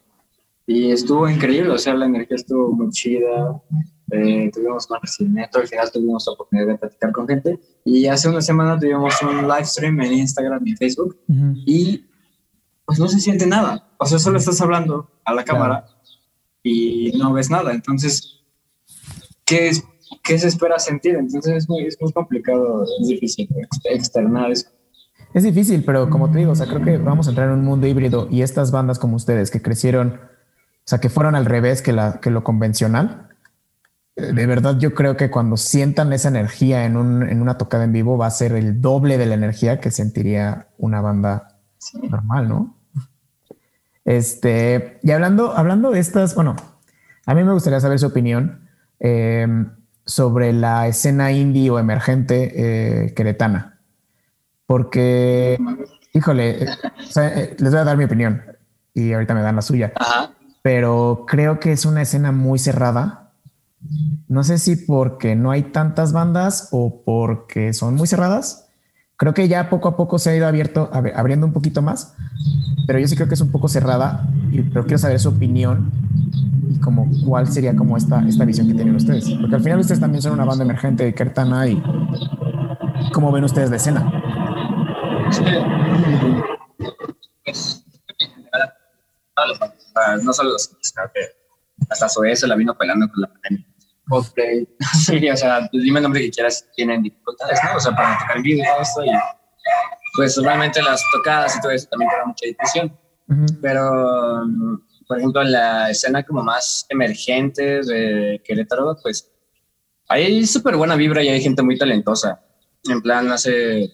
[0.66, 3.62] Y estuvo increíble, o sea, la energía estuvo muy chida,
[4.10, 7.60] eh, tuvimos más recibimiento, al final tuvimos la oportunidad de platicar con gente.
[7.84, 11.16] Y hace una semana tuvimos un live stream en Instagram y Facebook.
[11.66, 12.04] Y
[12.86, 13.88] pues no se siente nada.
[13.98, 15.86] O sea, solo estás hablando a la cámara
[16.62, 17.72] y no ves nada.
[17.72, 18.40] Entonces,
[19.44, 19.84] ¿qué, es,
[20.22, 21.16] ¿qué se espera sentir?
[21.16, 23.48] Entonces es muy, es muy complicado, es difícil
[23.84, 24.68] externar eso.
[25.34, 27.64] Es difícil, pero como te digo, o sea, creo que vamos a entrar en un
[27.64, 31.82] mundo híbrido y estas bandas como ustedes que crecieron, o sea, que fueron al revés
[31.82, 33.28] que, la, que lo convencional,
[34.14, 37.84] eh, de verdad yo creo que cuando sientan esa energía en, un, en una tocada
[37.84, 41.55] en vivo va a ser el doble de la energía que sentiría una banda
[42.08, 42.76] normal, ¿no?
[44.04, 46.54] Este, y hablando, hablando de estas, bueno,
[47.26, 48.68] a mí me gustaría saber su opinión
[49.00, 49.72] em,
[50.04, 52.52] sobre la escena indie o emergente
[53.06, 53.80] eh, queretana.
[54.64, 55.58] Porque,
[56.12, 58.42] híjole, eh, les voy a dar mi opinión
[58.94, 59.92] y ahorita me dan la suya.
[60.62, 63.32] Pero creo que es una escena muy cerrada.
[64.28, 68.65] No sé si porque no hay tantas bandas o porque son muy cerradas
[69.16, 72.14] Creo que ya poco a poco se ha ido abierto, abriendo un poquito más,
[72.86, 75.90] pero yo sí creo que es un poco cerrada, y, pero quiero saber su opinión
[76.68, 79.28] y como cuál sería como esta, esta visión que tienen ustedes.
[79.40, 81.82] Porque al final ustedes también son una banda emergente de Kertana y
[83.12, 84.12] ¿cómo ven ustedes la escena?
[90.22, 90.74] no solo los
[91.90, 93.66] hasta Zoé se la vino pelando con la pandemia.
[94.08, 94.68] Coldplay.
[95.04, 97.76] sí, o sea, pues dime el nombre que quieras, tienen dificultades, ¿no?
[97.76, 99.04] O sea, para tocar en vivo y todo esto.
[99.04, 99.10] Y
[100.14, 102.98] pues realmente las tocadas y todo eso también tienen mucha difusión.
[103.60, 104.46] Pero,
[105.08, 109.30] por ejemplo, en la escena como más emergente de Querétaro, pues
[110.08, 112.40] hay súper buena vibra y hay gente muy talentosa.
[112.88, 113.90] En plan, hace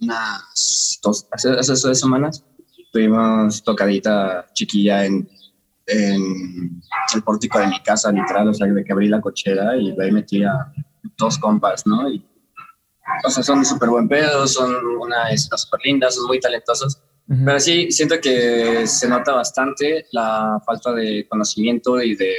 [0.00, 2.44] unas dos, hace, hace dos semanas
[2.92, 5.28] tuvimos tocadita chiquilla en
[5.86, 6.80] en
[7.14, 10.12] el pórtico de mi casa, literal, o sea, de que abrí la cochera y ahí
[10.12, 10.72] metí a
[11.16, 12.08] dos compas, ¿no?
[12.08, 12.24] Y,
[13.24, 17.02] o sea, son súper buen pedo, son una escena súper linda, son muy talentosos.
[17.44, 22.34] Pero sí, siento que se nota bastante la falta de conocimiento y de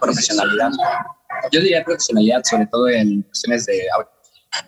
[0.00, 0.70] profesionalidad.
[1.52, 3.82] Yo diría profesionalidad, sobre todo en cuestiones de.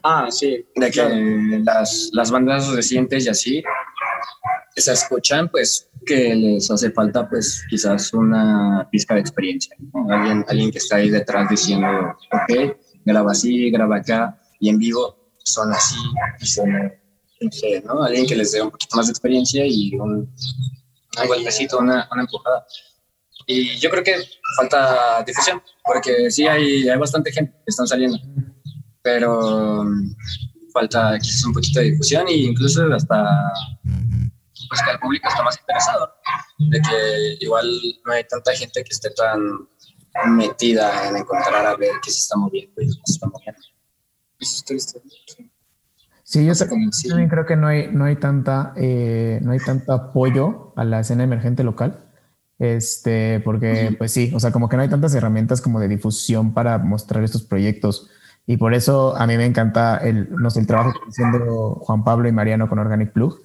[0.05, 0.65] Ah, sí.
[0.77, 3.65] De que las, las bandas recientes y así
[4.81, 9.77] se escuchan, pues que les hace falta pues quizás una pizca de experiencia,
[10.11, 11.89] alguien, alguien que está ahí detrás diciendo,
[12.33, 15.97] ok, graba así, graba acá, y en vivo son así,
[16.41, 18.03] y son, no ¿no?
[18.03, 22.23] Alguien que les dé un poquito más de experiencia y un, un golpecito, una, una
[22.23, 22.67] empujada.
[23.47, 24.17] Y yo creo que
[24.57, 28.19] falta difusión, porque sí hay, hay bastante gente que están saliendo,
[29.03, 29.85] pero
[30.73, 33.53] falta quizás un poquito de difusión e incluso hasta
[34.69, 36.13] pues que el público está más interesado,
[36.59, 37.67] de que igual
[38.05, 39.69] no hay tanta gente que esté tan
[40.37, 43.61] metida en encontrar a ver qué se está moviendo y se está moviendo.
[44.41, 45.03] Eso es triste.
[46.23, 50.75] Sí, yo también creo que no hay, no hay tanta, eh, no hay tanto apoyo
[50.77, 52.05] a la escena emergente local.
[52.59, 56.53] Este, porque, pues sí, o sea, como que no hay tantas herramientas como de difusión
[56.53, 58.11] para mostrar estos proyectos.
[58.47, 61.77] Y por eso a mí me encanta el, no sé, el trabajo que están haciendo
[61.77, 63.39] Juan Pablo y Mariano con Organic Plug,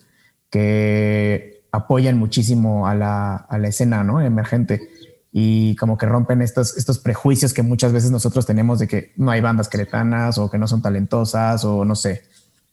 [0.54, 4.22] que apoyan muchísimo a la, a la escena ¿no?
[4.22, 4.88] emergente
[5.32, 9.32] y como que rompen estos, estos prejuicios que muchas veces nosotros tenemos de que no
[9.32, 12.22] hay bandas queretanas o que no son talentosas o no sé,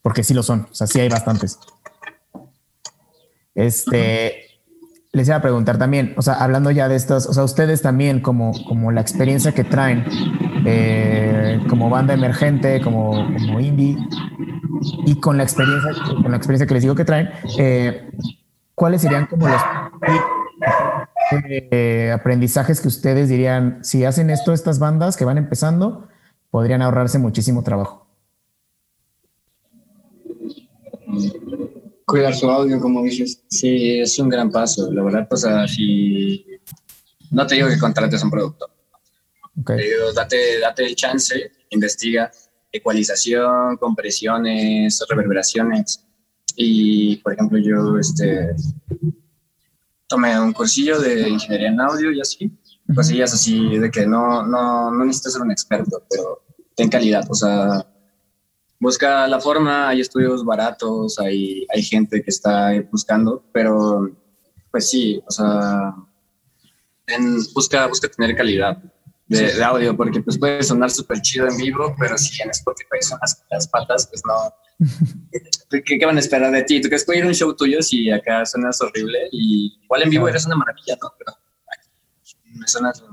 [0.03, 1.57] porque sí lo son, o sea, sí hay bastantes.
[3.55, 4.50] Este,
[5.13, 8.21] les iba a preguntar también, o sea, hablando ya de estos, o sea, ustedes también
[8.21, 10.05] como, como la experiencia que traen
[10.65, 13.97] eh, como banda emergente, como, como indie,
[15.05, 15.91] y con la experiencia,
[16.21, 18.09] con la experiencia que les digo que traen, eh,
[18.73, 19.61] ¿cuáles serían como los
[21.43, 26.07] eh, aprendizajes que ustedes dirían, si hacen esto estas bandas que van empezando,
[26.51, 28.07] podrían ahorrarse muchísimo trabajo?
[32.11, 33.41] Cuidar su audio, como dices.
[33.49, 34.91] Sí, es un gran paso.
[34.91, 36.45] La verdad, pues, si
[37.31, 38.69] no te digo que contrates a un productor.
[39.61, 39.91] Okay.
[40.13, 42.31] date, date el chance, investiga,
[42.71, 46.05] ecualización, compresiones, reverberaciones.
[46.55, 48.55] Y, por ejemplo, yo este,
[50.07, 52.51] tomé un cursillo de ingeniería en audio y así.
[52.93, 56.43] Cosillas así de que no, no, no necesitas ser un experto, pero
[56.75, 57.25] ten calidad.
[57.29, 57.85] O sea,
[58.81, 64.09] busca la forma, hay estudios baratos, hay, hay gente que está buscando, pero
[64.71, 65.93] pues sí, o sea,
[67.53, 68.81] busca, busca tener calidad
[69.27, 73.19] de, audio, porque pues puede sonar súper chido en vivo, pero si en Spotify son
[73.21, 74.51] las, patas, pues no.
[75.85, 76.81] ¿Qué, van a esperar de ti?
[76.81, 79.29] ¿Tú crees que ir a un show tuyo si acá suenas horrible?
[79.31, 81.13] Y igual en vivo eres una maravilla, ¿no?
[81.19, 81.37] Pero
[82.59, 83.03] me suenas,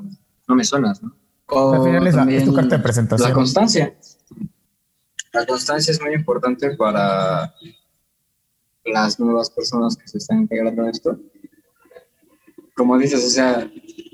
[0.48, 1.14] no me suenas, ¿no?
[1.50, 3.28] Al final es, tu carta de presentación.
[3.28, 3.94] La constancia.
[5.32, 7.52] La constancia es muy importante para
[8.84, 11.18] las nuevas personas que se están integrando en esto.
[12.74, 13.70] Como dices, o sea,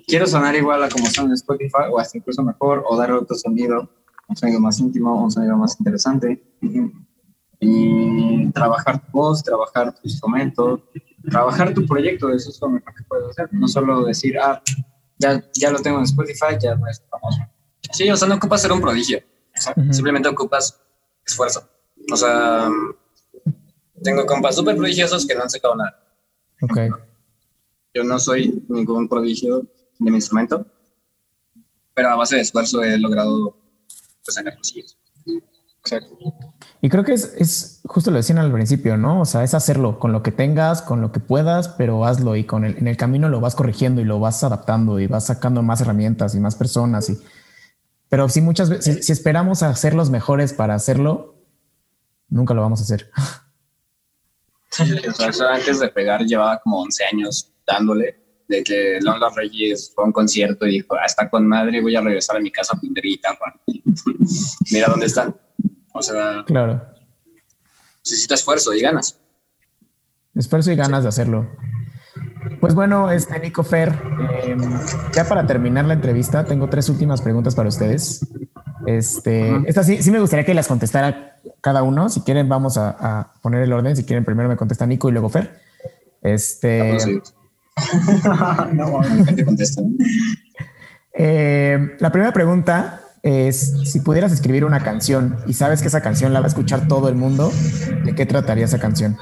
[0.07, 3.37] quiero sonar igual a como son en Spotify o hasta incluso mejor o dar otro
[3.37, 3.91] sonido,
[4.29, 6.43] un sonido más íntimo, un sonido más interesante.
[7.61, 10.83] Y trabajar tu voz, trabajar tu instrumento,
[11.31, 13.49] trabajar tu proyecto, eso es lo mejor que puedes hacer.
[13.53, 14.63] No solo decir, ah,
[15.19, 17.41] ya, ya lo tengo en Spotify, ya no es famoso.
[17.93, 19.21] Sí, o sea, no ocupas ser un prodigio.
[19.91, 20.81] Simplemente ocupas
[21.27, 21.69] esfuerzo.
[22.13, 22.69] O sea,
[24.03, 25.99] tengo compas súper prodigiosos que no han sacado nada.
[26.63, 26.79] Ok.
[27.95, 29.67] Yo no soy ningún prodigio
[29.99, 30.67] de mi instrumento,
[31.95, 33.57] pero a base de esfuerzo he logrado
[34.25, 34.97] pues, sacar cosillas.
[35.79, 36.17] Exacto.
[36.81, 39.21] Y creo que es, es, justo lo decían al principio, ¿no?
[39.21, 42.45] O sea, es hacerlo con lo que tengas, con lo que puedas, pero hazlo y
[42.45, 45.63] con el, en el camino lo vas corrigiendo y lo vas adaptando y vas sacando
[45.63, 47.11] más herramientas y más personas.
[47.11, 47.19] Y,
[48.15, 51.35] pero si muchas veces, si, esperamos a ser los mejores para hacerlo,
[52.29, 53.11] nunca lo vamos a hacer.
[55.51, 60.13] antes de pegar llevaba como 11 años dándole de que Lola Reyes fue a un
[60.13, 63.61] concierto y dijo, hasta con madre voy a regresar a mi casa a aprender guitarra.
[64.71, 65.35] Mira dónde están.
[65.93, 66.87] O sea, claro.
[68.05, 69.19] necesita esfuerzo y ganas.
[70.37, 71.51] Esfuerzo y ganas de hacerlo.
[72.61, 73.93] Pues bueno, este Nico Fer,
[74.45, 74.61] em,
[75.13, 78.27] ya para terminar la entrevista, tengo tres últimas preguntas para ustedes.
[78.87, 82.09] Este, esta sí, sí me gustaría que las contestara cada uno.
[82.09, 83.97] Si quieren, vamos a, poner el orden.
[83.97, 85.59] Si quieren, primero me contesta Nico y luego Fer.
[86.23, 86.99] Este.
[88.73, 89.01] no,
[89.35, 89.97] te contestan.
[91.13, 96.33] Eh, la primera pregunta es: si pudieras escribir una canción y sabes que esa canción
[96.33, 97.51] la va a escuchar todo el mundo,
[98.05, 99.17] ¿de qué trataría esa canción?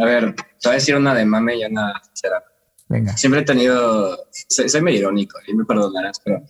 [0.00, 2.42] A ver, te voy a decir una de mame y una sincera.
[2.88, 3.16] Venga.
[3.16, 6.42] Siempre he tenido, soy, soy medio irónico y me perdonarás, pero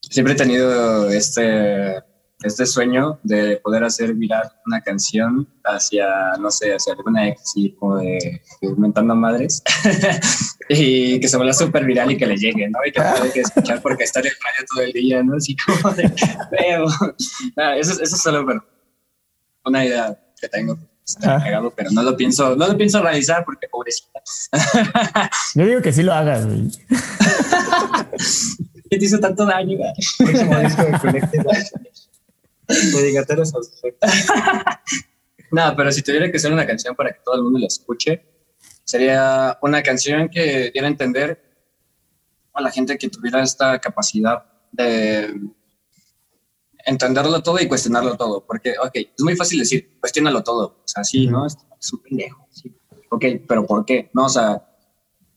[0.00, 1.96] siempre he tenido este,
[2.42, 7.96] este sueño de poder hacer viral una canción hacia, no sé, hacia alguna ex, como
[7.96, 9.62] de, aumentando madres,
[10.68, 12.78] y que se vuelva súper viral y que le llegue, ¿no?
[12.86, 15.36] Y que puede que escuchar porque está en el radio todo el día, ¿no?
[15.36, 16.12] Así como de,
[16.50, 16.86] veo.
[17.78, 18.46] eso, eso es solo
[19.64, 20.78] una idea que tengo.
[21.06, 24.20] Está cagado, pero no lo pienso, no lo pienso realizar porque pobrecita.
[25.54, 26.68] Yo digo que sí lo hagas, güey.
[28.90, 29.92] ¿Qué te hizo tanto daño, güey?
[35.52, 38.26] No, pero si tuviera que ser una canción para que todo el mundo la escuche,
[38.82, 41.40] sería una canción que diera a entender
[42.52, 44.42] a la gente que tuviera esta capacidad
[44.72, 45.32] de
[46.86, 48.46] entenderlo todo y cuestionarlo todo.
[48.46, 50.78] Porque, ok, es muy fácil decir, cuestionalo todo.
[50.78, 51.46] O sea, sí, ¿no?
[51.46, 51.58] Es,
[51.92, 52.46] un pendejo.
[52.50, 52.74] Sí.
[53.10, 54.10] Ok, pero ¿por qué?
[54.14, 54.62] No, o sea,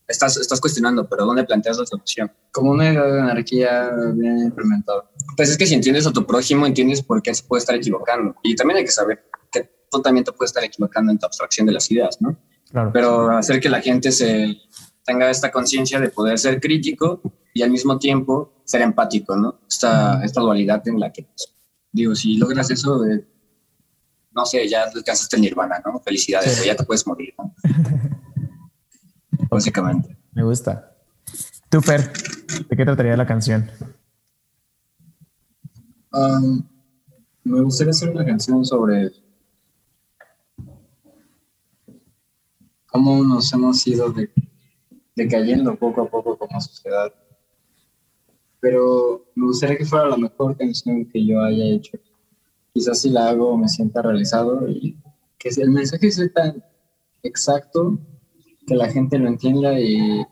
[0.08, 2.32] estás, estás cuestionando, pero ¿dónde planteas la solución?
[2.52, 5.10] Como una idea de anarquía bien implementada.
[5.36, 8.36] Pues es que si entiendes a tu prójimo, entiendes por qué se puede estar equivocando.
[8.44, 11.68] Y también hay que saber que tú también te puedes estar equivocando en tu abstracción
[11.68, 12.38] de las ideas, ¿no?
[12.72, 12.92] Claro.
[12.94, 14.56] Pero hacer que la gente se
[15.04, 17.22] tenga esta conciencia de poder ser crítico
[17.54, 19.62] y al mismo tiempo ser empático, ¿no?
[19.68, 21.56] Esta, esta dualidad en la que, pues,
[21.92, 23.28] digo, si logras eso, de,
[24.32, 26.00] no sé, ya alcanzaste el nirvana, ¿no?
[26.00, 27.56] Felicidades, ya te puedes morir, ¿no?
[29.50, 30.16] Básicamente.
[30.34, 30.96] Me gusta.
[31.68, 32.14] Tú, Fer,
[32.70, 33.72] ¿de qué trataría la canción?
[36.12, 36.62] Um,
[37.46, 39.12] me gustaría hacer una canción sobre
[42.86, 44.14] cómo nos hemos ido
[45.16, 47.12] decayendo poco a poco como sociedad.
[48.60, 51.98] Pero me gustaría que fuera la mejor canción que yo haya hecho.
[52.74, 54.98] Quizás si la hago me sienta realizado y
[55.38, 56.64] que el mensaje sea tan
[57.24, 57.98] exacto
[58.68, 60.26] que la gente lo entienda y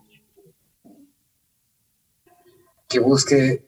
[2.88, 3.66] que busque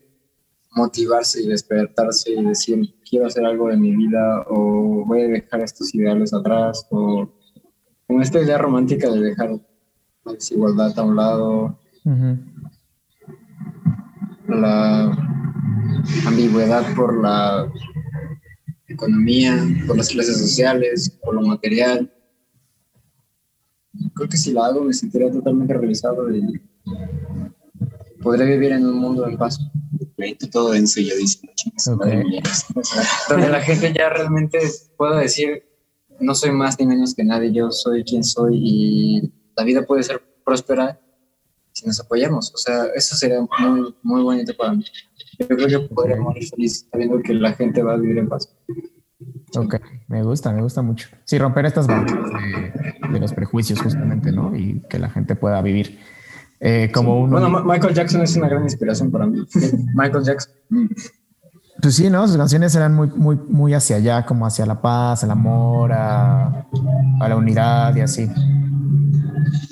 [0.73, 5.61] motivarse y despertarse y decir, quiero hacer algo de mi vida o voy a dejar
[5.61, 7.29] estos ideales atrás o
[8.07, 9.51] con esta idea romántica de dejar
[10.25, 11.79] la desigualdad a un lado,
[14.55, 15.17] la
[16.27, 17.71] ambigüedad por la
[18.89, 22.13] economía, por las clases sociales, por lo material.
[24.15, 26.61] Creo que si lo hago me sentiría totalmente realizado y
[28.23, 29.59] podré vivir en un mundo en paz
[30.53, 30.71] todo.
[30.71, 32.43] Okay.
[33.29, 34.59] donde la gente ya realmente
[34.97, 35.65] pueda decir,
[36.19, 40.03] no soy más ni menos que nadie, yo soy quien soy y la vida puede
[40.03, 41.01] ser próspera
[41.81, 42.53] si nos apoyamos.
[42.55, 44.85] O sea, eso sería muy, muy bonito para mí.
[45.39, 48.49] Yo creo que podría morir feliz sabiendo que la gente va a vivir en paz.
[49.57, 49.77] Ok,
[50.09, 51.09] me gusta, me gusta mucho.
[51.25, 54.55] Sí, romper estas barreras de, de, los prejuicios justamente, ¿no?
[54.55, 55.99] Y que la gente pueda vivir
[56.61, 59.41] eh, como Bueno, Michael Jackson es una gran inspiración para mí.
[59.95, 60.53] Michael Jackson.
[61.81, 62.29] Pues sí, ¿no?
[62.29, 66.67] Sus canciones eran muy, muy, muy hacia allá, como hacia la paz, el amor, a,
[67.27, 68.29] la unidad y así.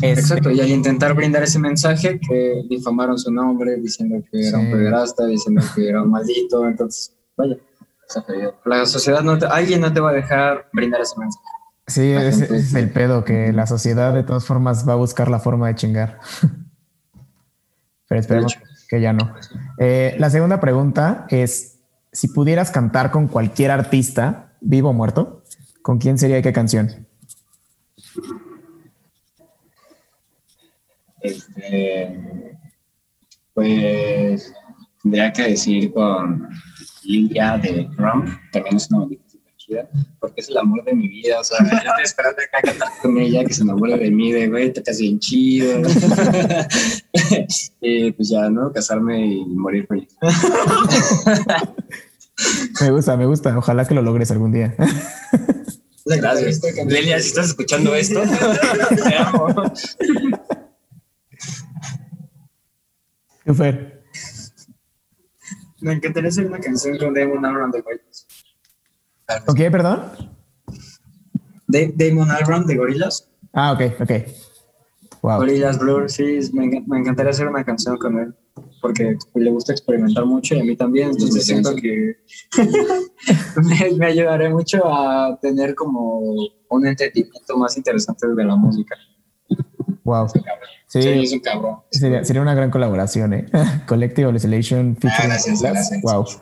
[0.03, 4.71] Exacto, y al intentar brindar ese mensaje que difamaron su nombre diciendo que era un
[4.71, 7.57] pederasta, diciendo que era un maldito, entonces, vaya,
[8.65, 11.45] la sociedad no te, alguien no te va a dejar brindar ese mensaje.
[11.87, 15.41] Sí, ese es el pedo, que la sociedad de todas formas va a buscar la
[15.41, 16.21] forma de chingar.
[18.09, 18.59] pero esperemos
[18.89, 19.35] que ya no.
[19.79, 21.79] Eh, la segunda pregunta es,
[22.13, 25.43] si pudieras cantar con cualquier artista, vivo o muerto,
[25.83, 27.08] ¿con quién sería y qué canción?
[31.21, 32.57] Este,
[33.55, 34.53] pues
[35.03, 36.49] tendría que decir con
[37.05, 39.07] Lilia de Trump, también es una
[40.21, 43.19] porque es el amor de mi vida, o sea, yo estoy esperando acá cantar con
[43.19, 45.83] ella, que se enamore de mí, de güey, te hace bien chido.
[47.81, 48.73] y pues ya, ¿no?
[48.73, 50.17] Casarme y morir feliz.
[52.81, 53.59] me gusta, me gusta.
[53.59, 54.75] Ojalá que lo logres algún día.
[56.07, 56.61] Gracias.
[56.87, 59.49] Lelia, si estás escuchando esto, te amo.
[63.49, 64.03] ¿Qué fue?
[65.81, 67.83] Me encantaría hacer una canción con Damon Albarn de
[69.47, 70.03] ¿Con qué, perdón?
[71.67, 73.27] Damon Albarn de Gorilas.
[73.55, 74.11] Ah, ok, ok.
[75.23, 75.39] Wow.
[75.39, 78.35] Gorillaz Blur, sí, me, me, encantaría hacer una canción con él,
[78.83, 82.19] porque le gusta experimentar mucho y a mí también, entonces siento que
[83.57, 86.21] me, me, ayudaré mucho a tener como
[86.69, 88.95] un entendimiento más interesante de la música.
[90.09, 90.29] Wow.
[90.87, 91.77] Sí, sí, es un cabrón.
[91.91, 93.47] Sería, sería, una gran colaboración, ¿eh?
[93.87, 95.17] Collective Isolation featuring.
[95.19, 96.03] Ah, gracias, gracias.
[96.03, 96.27] Wow.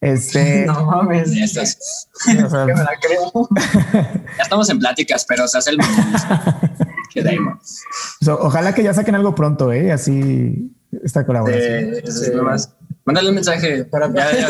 [0.00, 0.64] Este.
[0.66, 1.34] No mames.
[1.34, 2.08] Ya estás.
[2.26, 3.48] me la creo.
[3.52, 5.78] ya estamos en pláticas, pero se hace el
[7.12, 7.82] Quedemos.
[8.28, 9.90] ojalá que ya saquen algo pronto, ¿eh?
[9.90, 11.94] Así esta colaboración.
[12.06, 12.72] Sí, más.
[13.04, 13.84] Mándale un mensaje.
[13.86, 14.48] Para, ya, ya,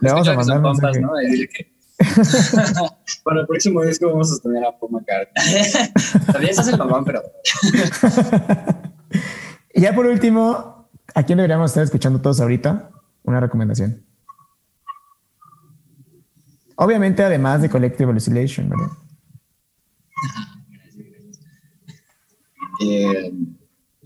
[0.00, 1.00] Le vamos a mandar un mensaje.
[1.00, 1.10] ¿no?
[3.24, 5.44] Para el próximo disco vamos a tener a Paul McCartney.
[6.26, 7.22] También estás el mamón, pero.
[9.72, 12.90] y ya por último, ¿a quién deberíamos estar escuchando todos ahorita?
[13.22, 14.04] Una recomendación.
[16.76, 18.88] Obviamente, además de Collective Hallucination, ¿verdad?
[22.80, 23.32] Eh,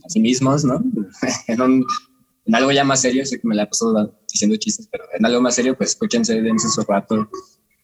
[0.04, 0.82] así mismos, ¿no?
[1.48, 1.84] en,
[2.54, 5.40] algo ya más serio, sé que me la he pasado diciendo chistes, pero en algo
[5.40, 7.28] más serio, pues escúchense, dense su rato.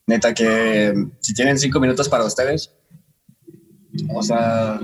[0.07, 2.71] Neta que si tienen cinco minutos para ustedes,
[4.15, 4.81] o sea,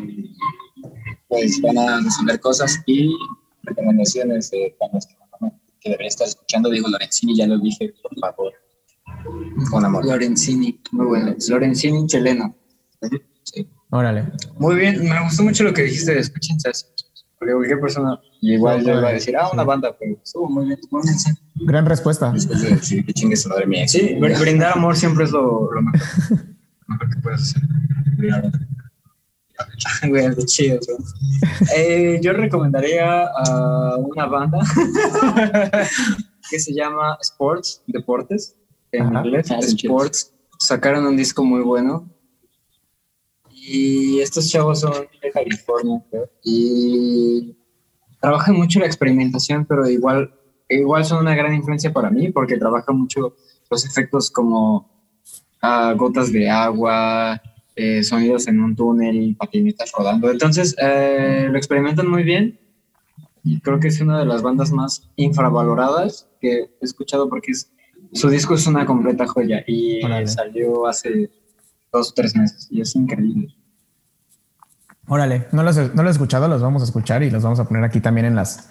[1.28, 3.14] pues van a resolver cosas y
[3.62, 5.14] recomendaciones de para los que,
[5.84, 6.70] deberían estar escuchando.
[6.70, 8.52] Digo Lorenzini, ya lo dije, por favor.
[9.70, 10.04] Con amor.
[10.06, 11.34] Lorenzini, muy bueno.
[11.48, 12.54] Lorenzini chileno.
[13.42, 13.66] Sí.
[13.90, 14.32] Órale.
[14.58, 16.58] Muy bien, me gustó mucho lo que dijiste de escuchen
[17.40, 20.78] Porque cualquier persona igual le va a decir, ah, una banda, pero estuvo muy bien.
[21.54, 22.30] Gran respuesta.
[22.32, 23.88] Después de decir que chingue su madre mía.
[23.88, 26.00] Sí, brindar amor siempre es lo, lo mejor.
[26.86, 27.62] lo mejor que puedes hacer.
[30.08, 30.78] Güey, de chido,
[31.76, 34.58] eh, yo recomendaría a una banda
[36.50, 38.56] que se llama Sports, Deportes
[38.90, 42.08] en inglés, Sports, sacaron un disco muy bueno.
[43.62, 44.92] Y estos chavos son
[45.22, 46.02] de California,
[46.42, 47.54] y
[48.18, 50.32] trabajan mucho la experimentación, pero igual,
[50.68, 53.36] igual son una gran influencia para mí porque trabajan mucho
[53.70, 54.90] los efectos como
[55.62, 57.40] uh, gotas de agua,
[57.76, 60.30] eh, sonidos en un túnel, patinetas rodando.
[60.30, 62.58] Entonces, eh, lo experimentan muy bien.
[63.44, 67.70] Y creo que es una de las bandas más infravaloradas que he escuchado porque es
[68.12, 69.62] su disco es una completa joya.
[69.66, 71.30] Y salió hace
[71.92, 73.54] dos o tres meses y es increíble.
[75.08, 77.82] Órale, no los, no he escuchado, los vamos a escuchar y los vamos a poner
[77.82, 78.70] aquí también en las,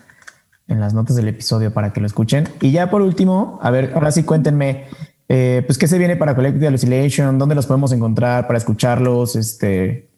[0.68, 2.48] en las notas del episodio para que lo escuchen.
[2.62, 4.86] Y ya por último, a ver, ahora sí cuéntenme,
[5.28, 10.10] eh, pues qué se viene para Collective Hallucination, dónde los podemos encontrar para escucharlos, este,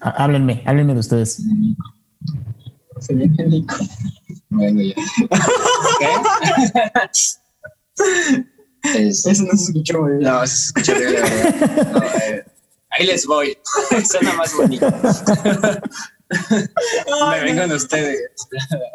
[0.00, 1.42] háblenme, háblenme de ustedes.
[2.98, 3.76] Se viene Nico.
[4.50, 4.94] Bueno, ya.
[8.92, 9.08] ¿Qué?
[9.08, 10.22] Eso no se escuchó muy bien.
[10.22, 12.44] No, se escuchó bien, eh,
[12.90, 13.56] ahí les voy.
[14.04, 14.86] Suena más bonito.
[17.30, 18.20] Me vengan ustedes.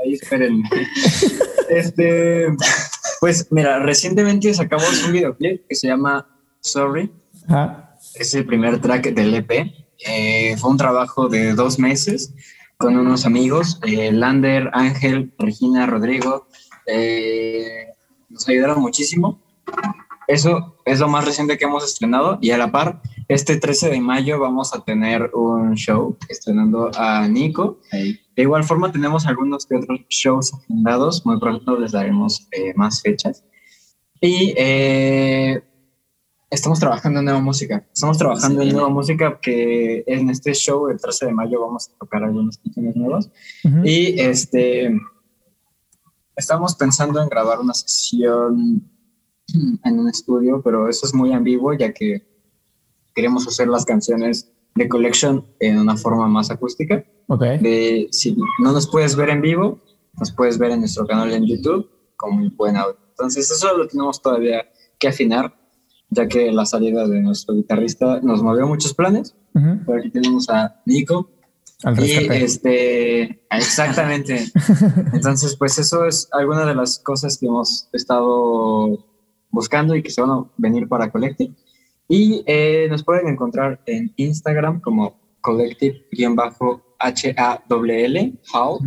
[0.04, 0.64] Ahí esperen.
[1.70, 2.48] Este,
[3.20, 6.28] pues mira, recientemente sacamos un videoclip que se llama
[6.62, 7.12] Sorry.
[8.16, 9.52] Es el primer track del EP.
[10.06, 12.34] Eh, fue un trabajo de dos meses
[12.78, 16.48] con unos amigos, eh, Lander, Ángel, Regina, Rodrigo.
[16.86, 17.88] Eh,
[18.30, 19.42] nos ayudaron muchísimo.
[20.28, 24.00] Eso es lo más reciente que hemos estrenado y a la par, este 13 de
[24.00, 27.80] mayo vamos a tener un show estrenando a Nico.
[27.92, 33.02] De igual forma tenemos algunos que otros shows agendados, muy pronto les daremos eh, más
[33.02, 33.44] fechas.
[34.22, 35.64] Y eh,
[36.52, 37.88] estamos trabajando en nueva música.
[37.92, 41.98] Estamos trabajando en nueva música que en este show el 13 de mayo vamos a
[41.98, 43.32] tocar algunas canciones nuevas.
[43.84, 44.92] Y este
[46.40, 48.90] Estamos pensando en grabar una sesión
[49.84, 52.26] en un estudio, pero eso es muy ambiguo ya que
[53.14, 57.04] queremos hacer las canciones de Collection en una forma más acústica.
[57.28, 57.58] Okay.
[57.60, 59.80] De, si no nos puedes ver en vivo,
[60.18, 62.98] nos puedes ver en nuestro canal en YouTube con muy buen audio.
[63.10, 64.66] Entonces eso lo tenemos todavía
[64.98, 65.56] que afinar,
[66.10, 69.36] ya que la salida de nuestro guitarrista nos movió muchos planes.
[69.54, 71.30] Pero aquí tenemos a Nico,
[72.02, 74.52] y este, exactamente.
[75.14, 79.06] Entonces, pues eso es alguna de las cosas que hemos estado
[79.50, 81.54] buscando y que se van a venir para Collective.
[82.08, 88.80] Y eh, nos pueden encontrar en Instagram como Collective-H-A-W-L, How,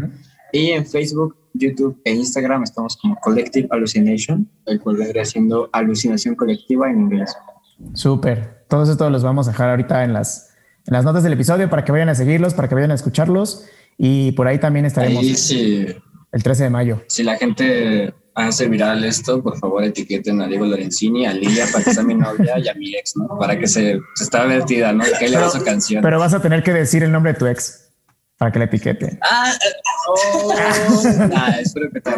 [0.53, 6.35] y en Facebook, YouTube e Instagram estamos como Collective Hallucination, el cual vendría siendo alucinación
[6.35, 7.35] colectiva en inglés.
[7.95, 8.65] Súper.
[8.69, 10.53] Todos estos los vamos a dejar ahorita en las
[10.87, 13.67] en las notas del episodio para que vayan a seguirlos, para que vayan a escucharlos.
[13.99, 17.03] Y por ahí también estaremos el 13 de mayo.
[17.09, 21.85] Si la gente hace viral esto, por favor etiqueten a Diego Lorenzini, a Lilia para
[21.85, 23.39] que sea mi novia y a mi ex, ¿no?
[23.39, 25.05] Para que se, se está vertida, ¿no?
[25.19, 26.03] Que le va su canción.
[26.03, 27.93] Pero vas a tener que decir el nombre de tu ex
[28.43, 29.19] para que le etiquete.
[29.23, 29.69] Ah, eh,
[30.09, 30.53] oh,
[31.37, 32.11] ah, espero que te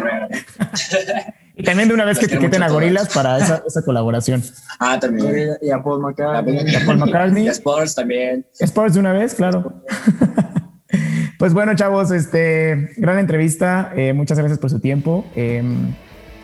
[1.55, 4.41] Y también de una vez que etiqueten a Gorilas para esa, esa, colaboración.
[4.79, 5.57] Ah, también.
[5.61, 6.65] Y a Paul McCartney.
[6.65, 7.45] Y a Paul McCartney.
[7.45, 8.43] Y a Sports también.
[8.59, 9.83] Sports de una vez, claro.
[11.37, 13.91] pues bueno, chavos, este, gran entrevista.
[13.95, 15.25] Eh, muchas gracias por su tiempo.
[15.35, 15.61] Eh,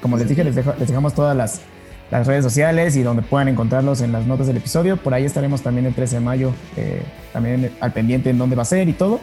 [0.02, 1.62] como les dije, les, dejo, les dejamos todas las,
[2.10, 4.98] las, redes sociales y donde puedan encontrarlos en las notas del episodio.
[4.98, 8.64] Por ahí estaremos también el 13 de mayo, eh, también al pendiente en dónde va
[8.64, 9.20] a ser y todo.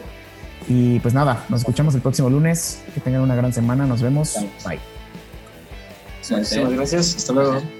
[0.67, 2.83] Y pues nada, nos escuchamos el próximo lunes.
[2.93, 3.85] Que tengan una gran semana.
[3.85, 4.37] Nos vemos.
[4.65, 4.79] Bye.
[6.29, 7.15] Muchas gracias.
[7.15, 7.78] Hasta luego.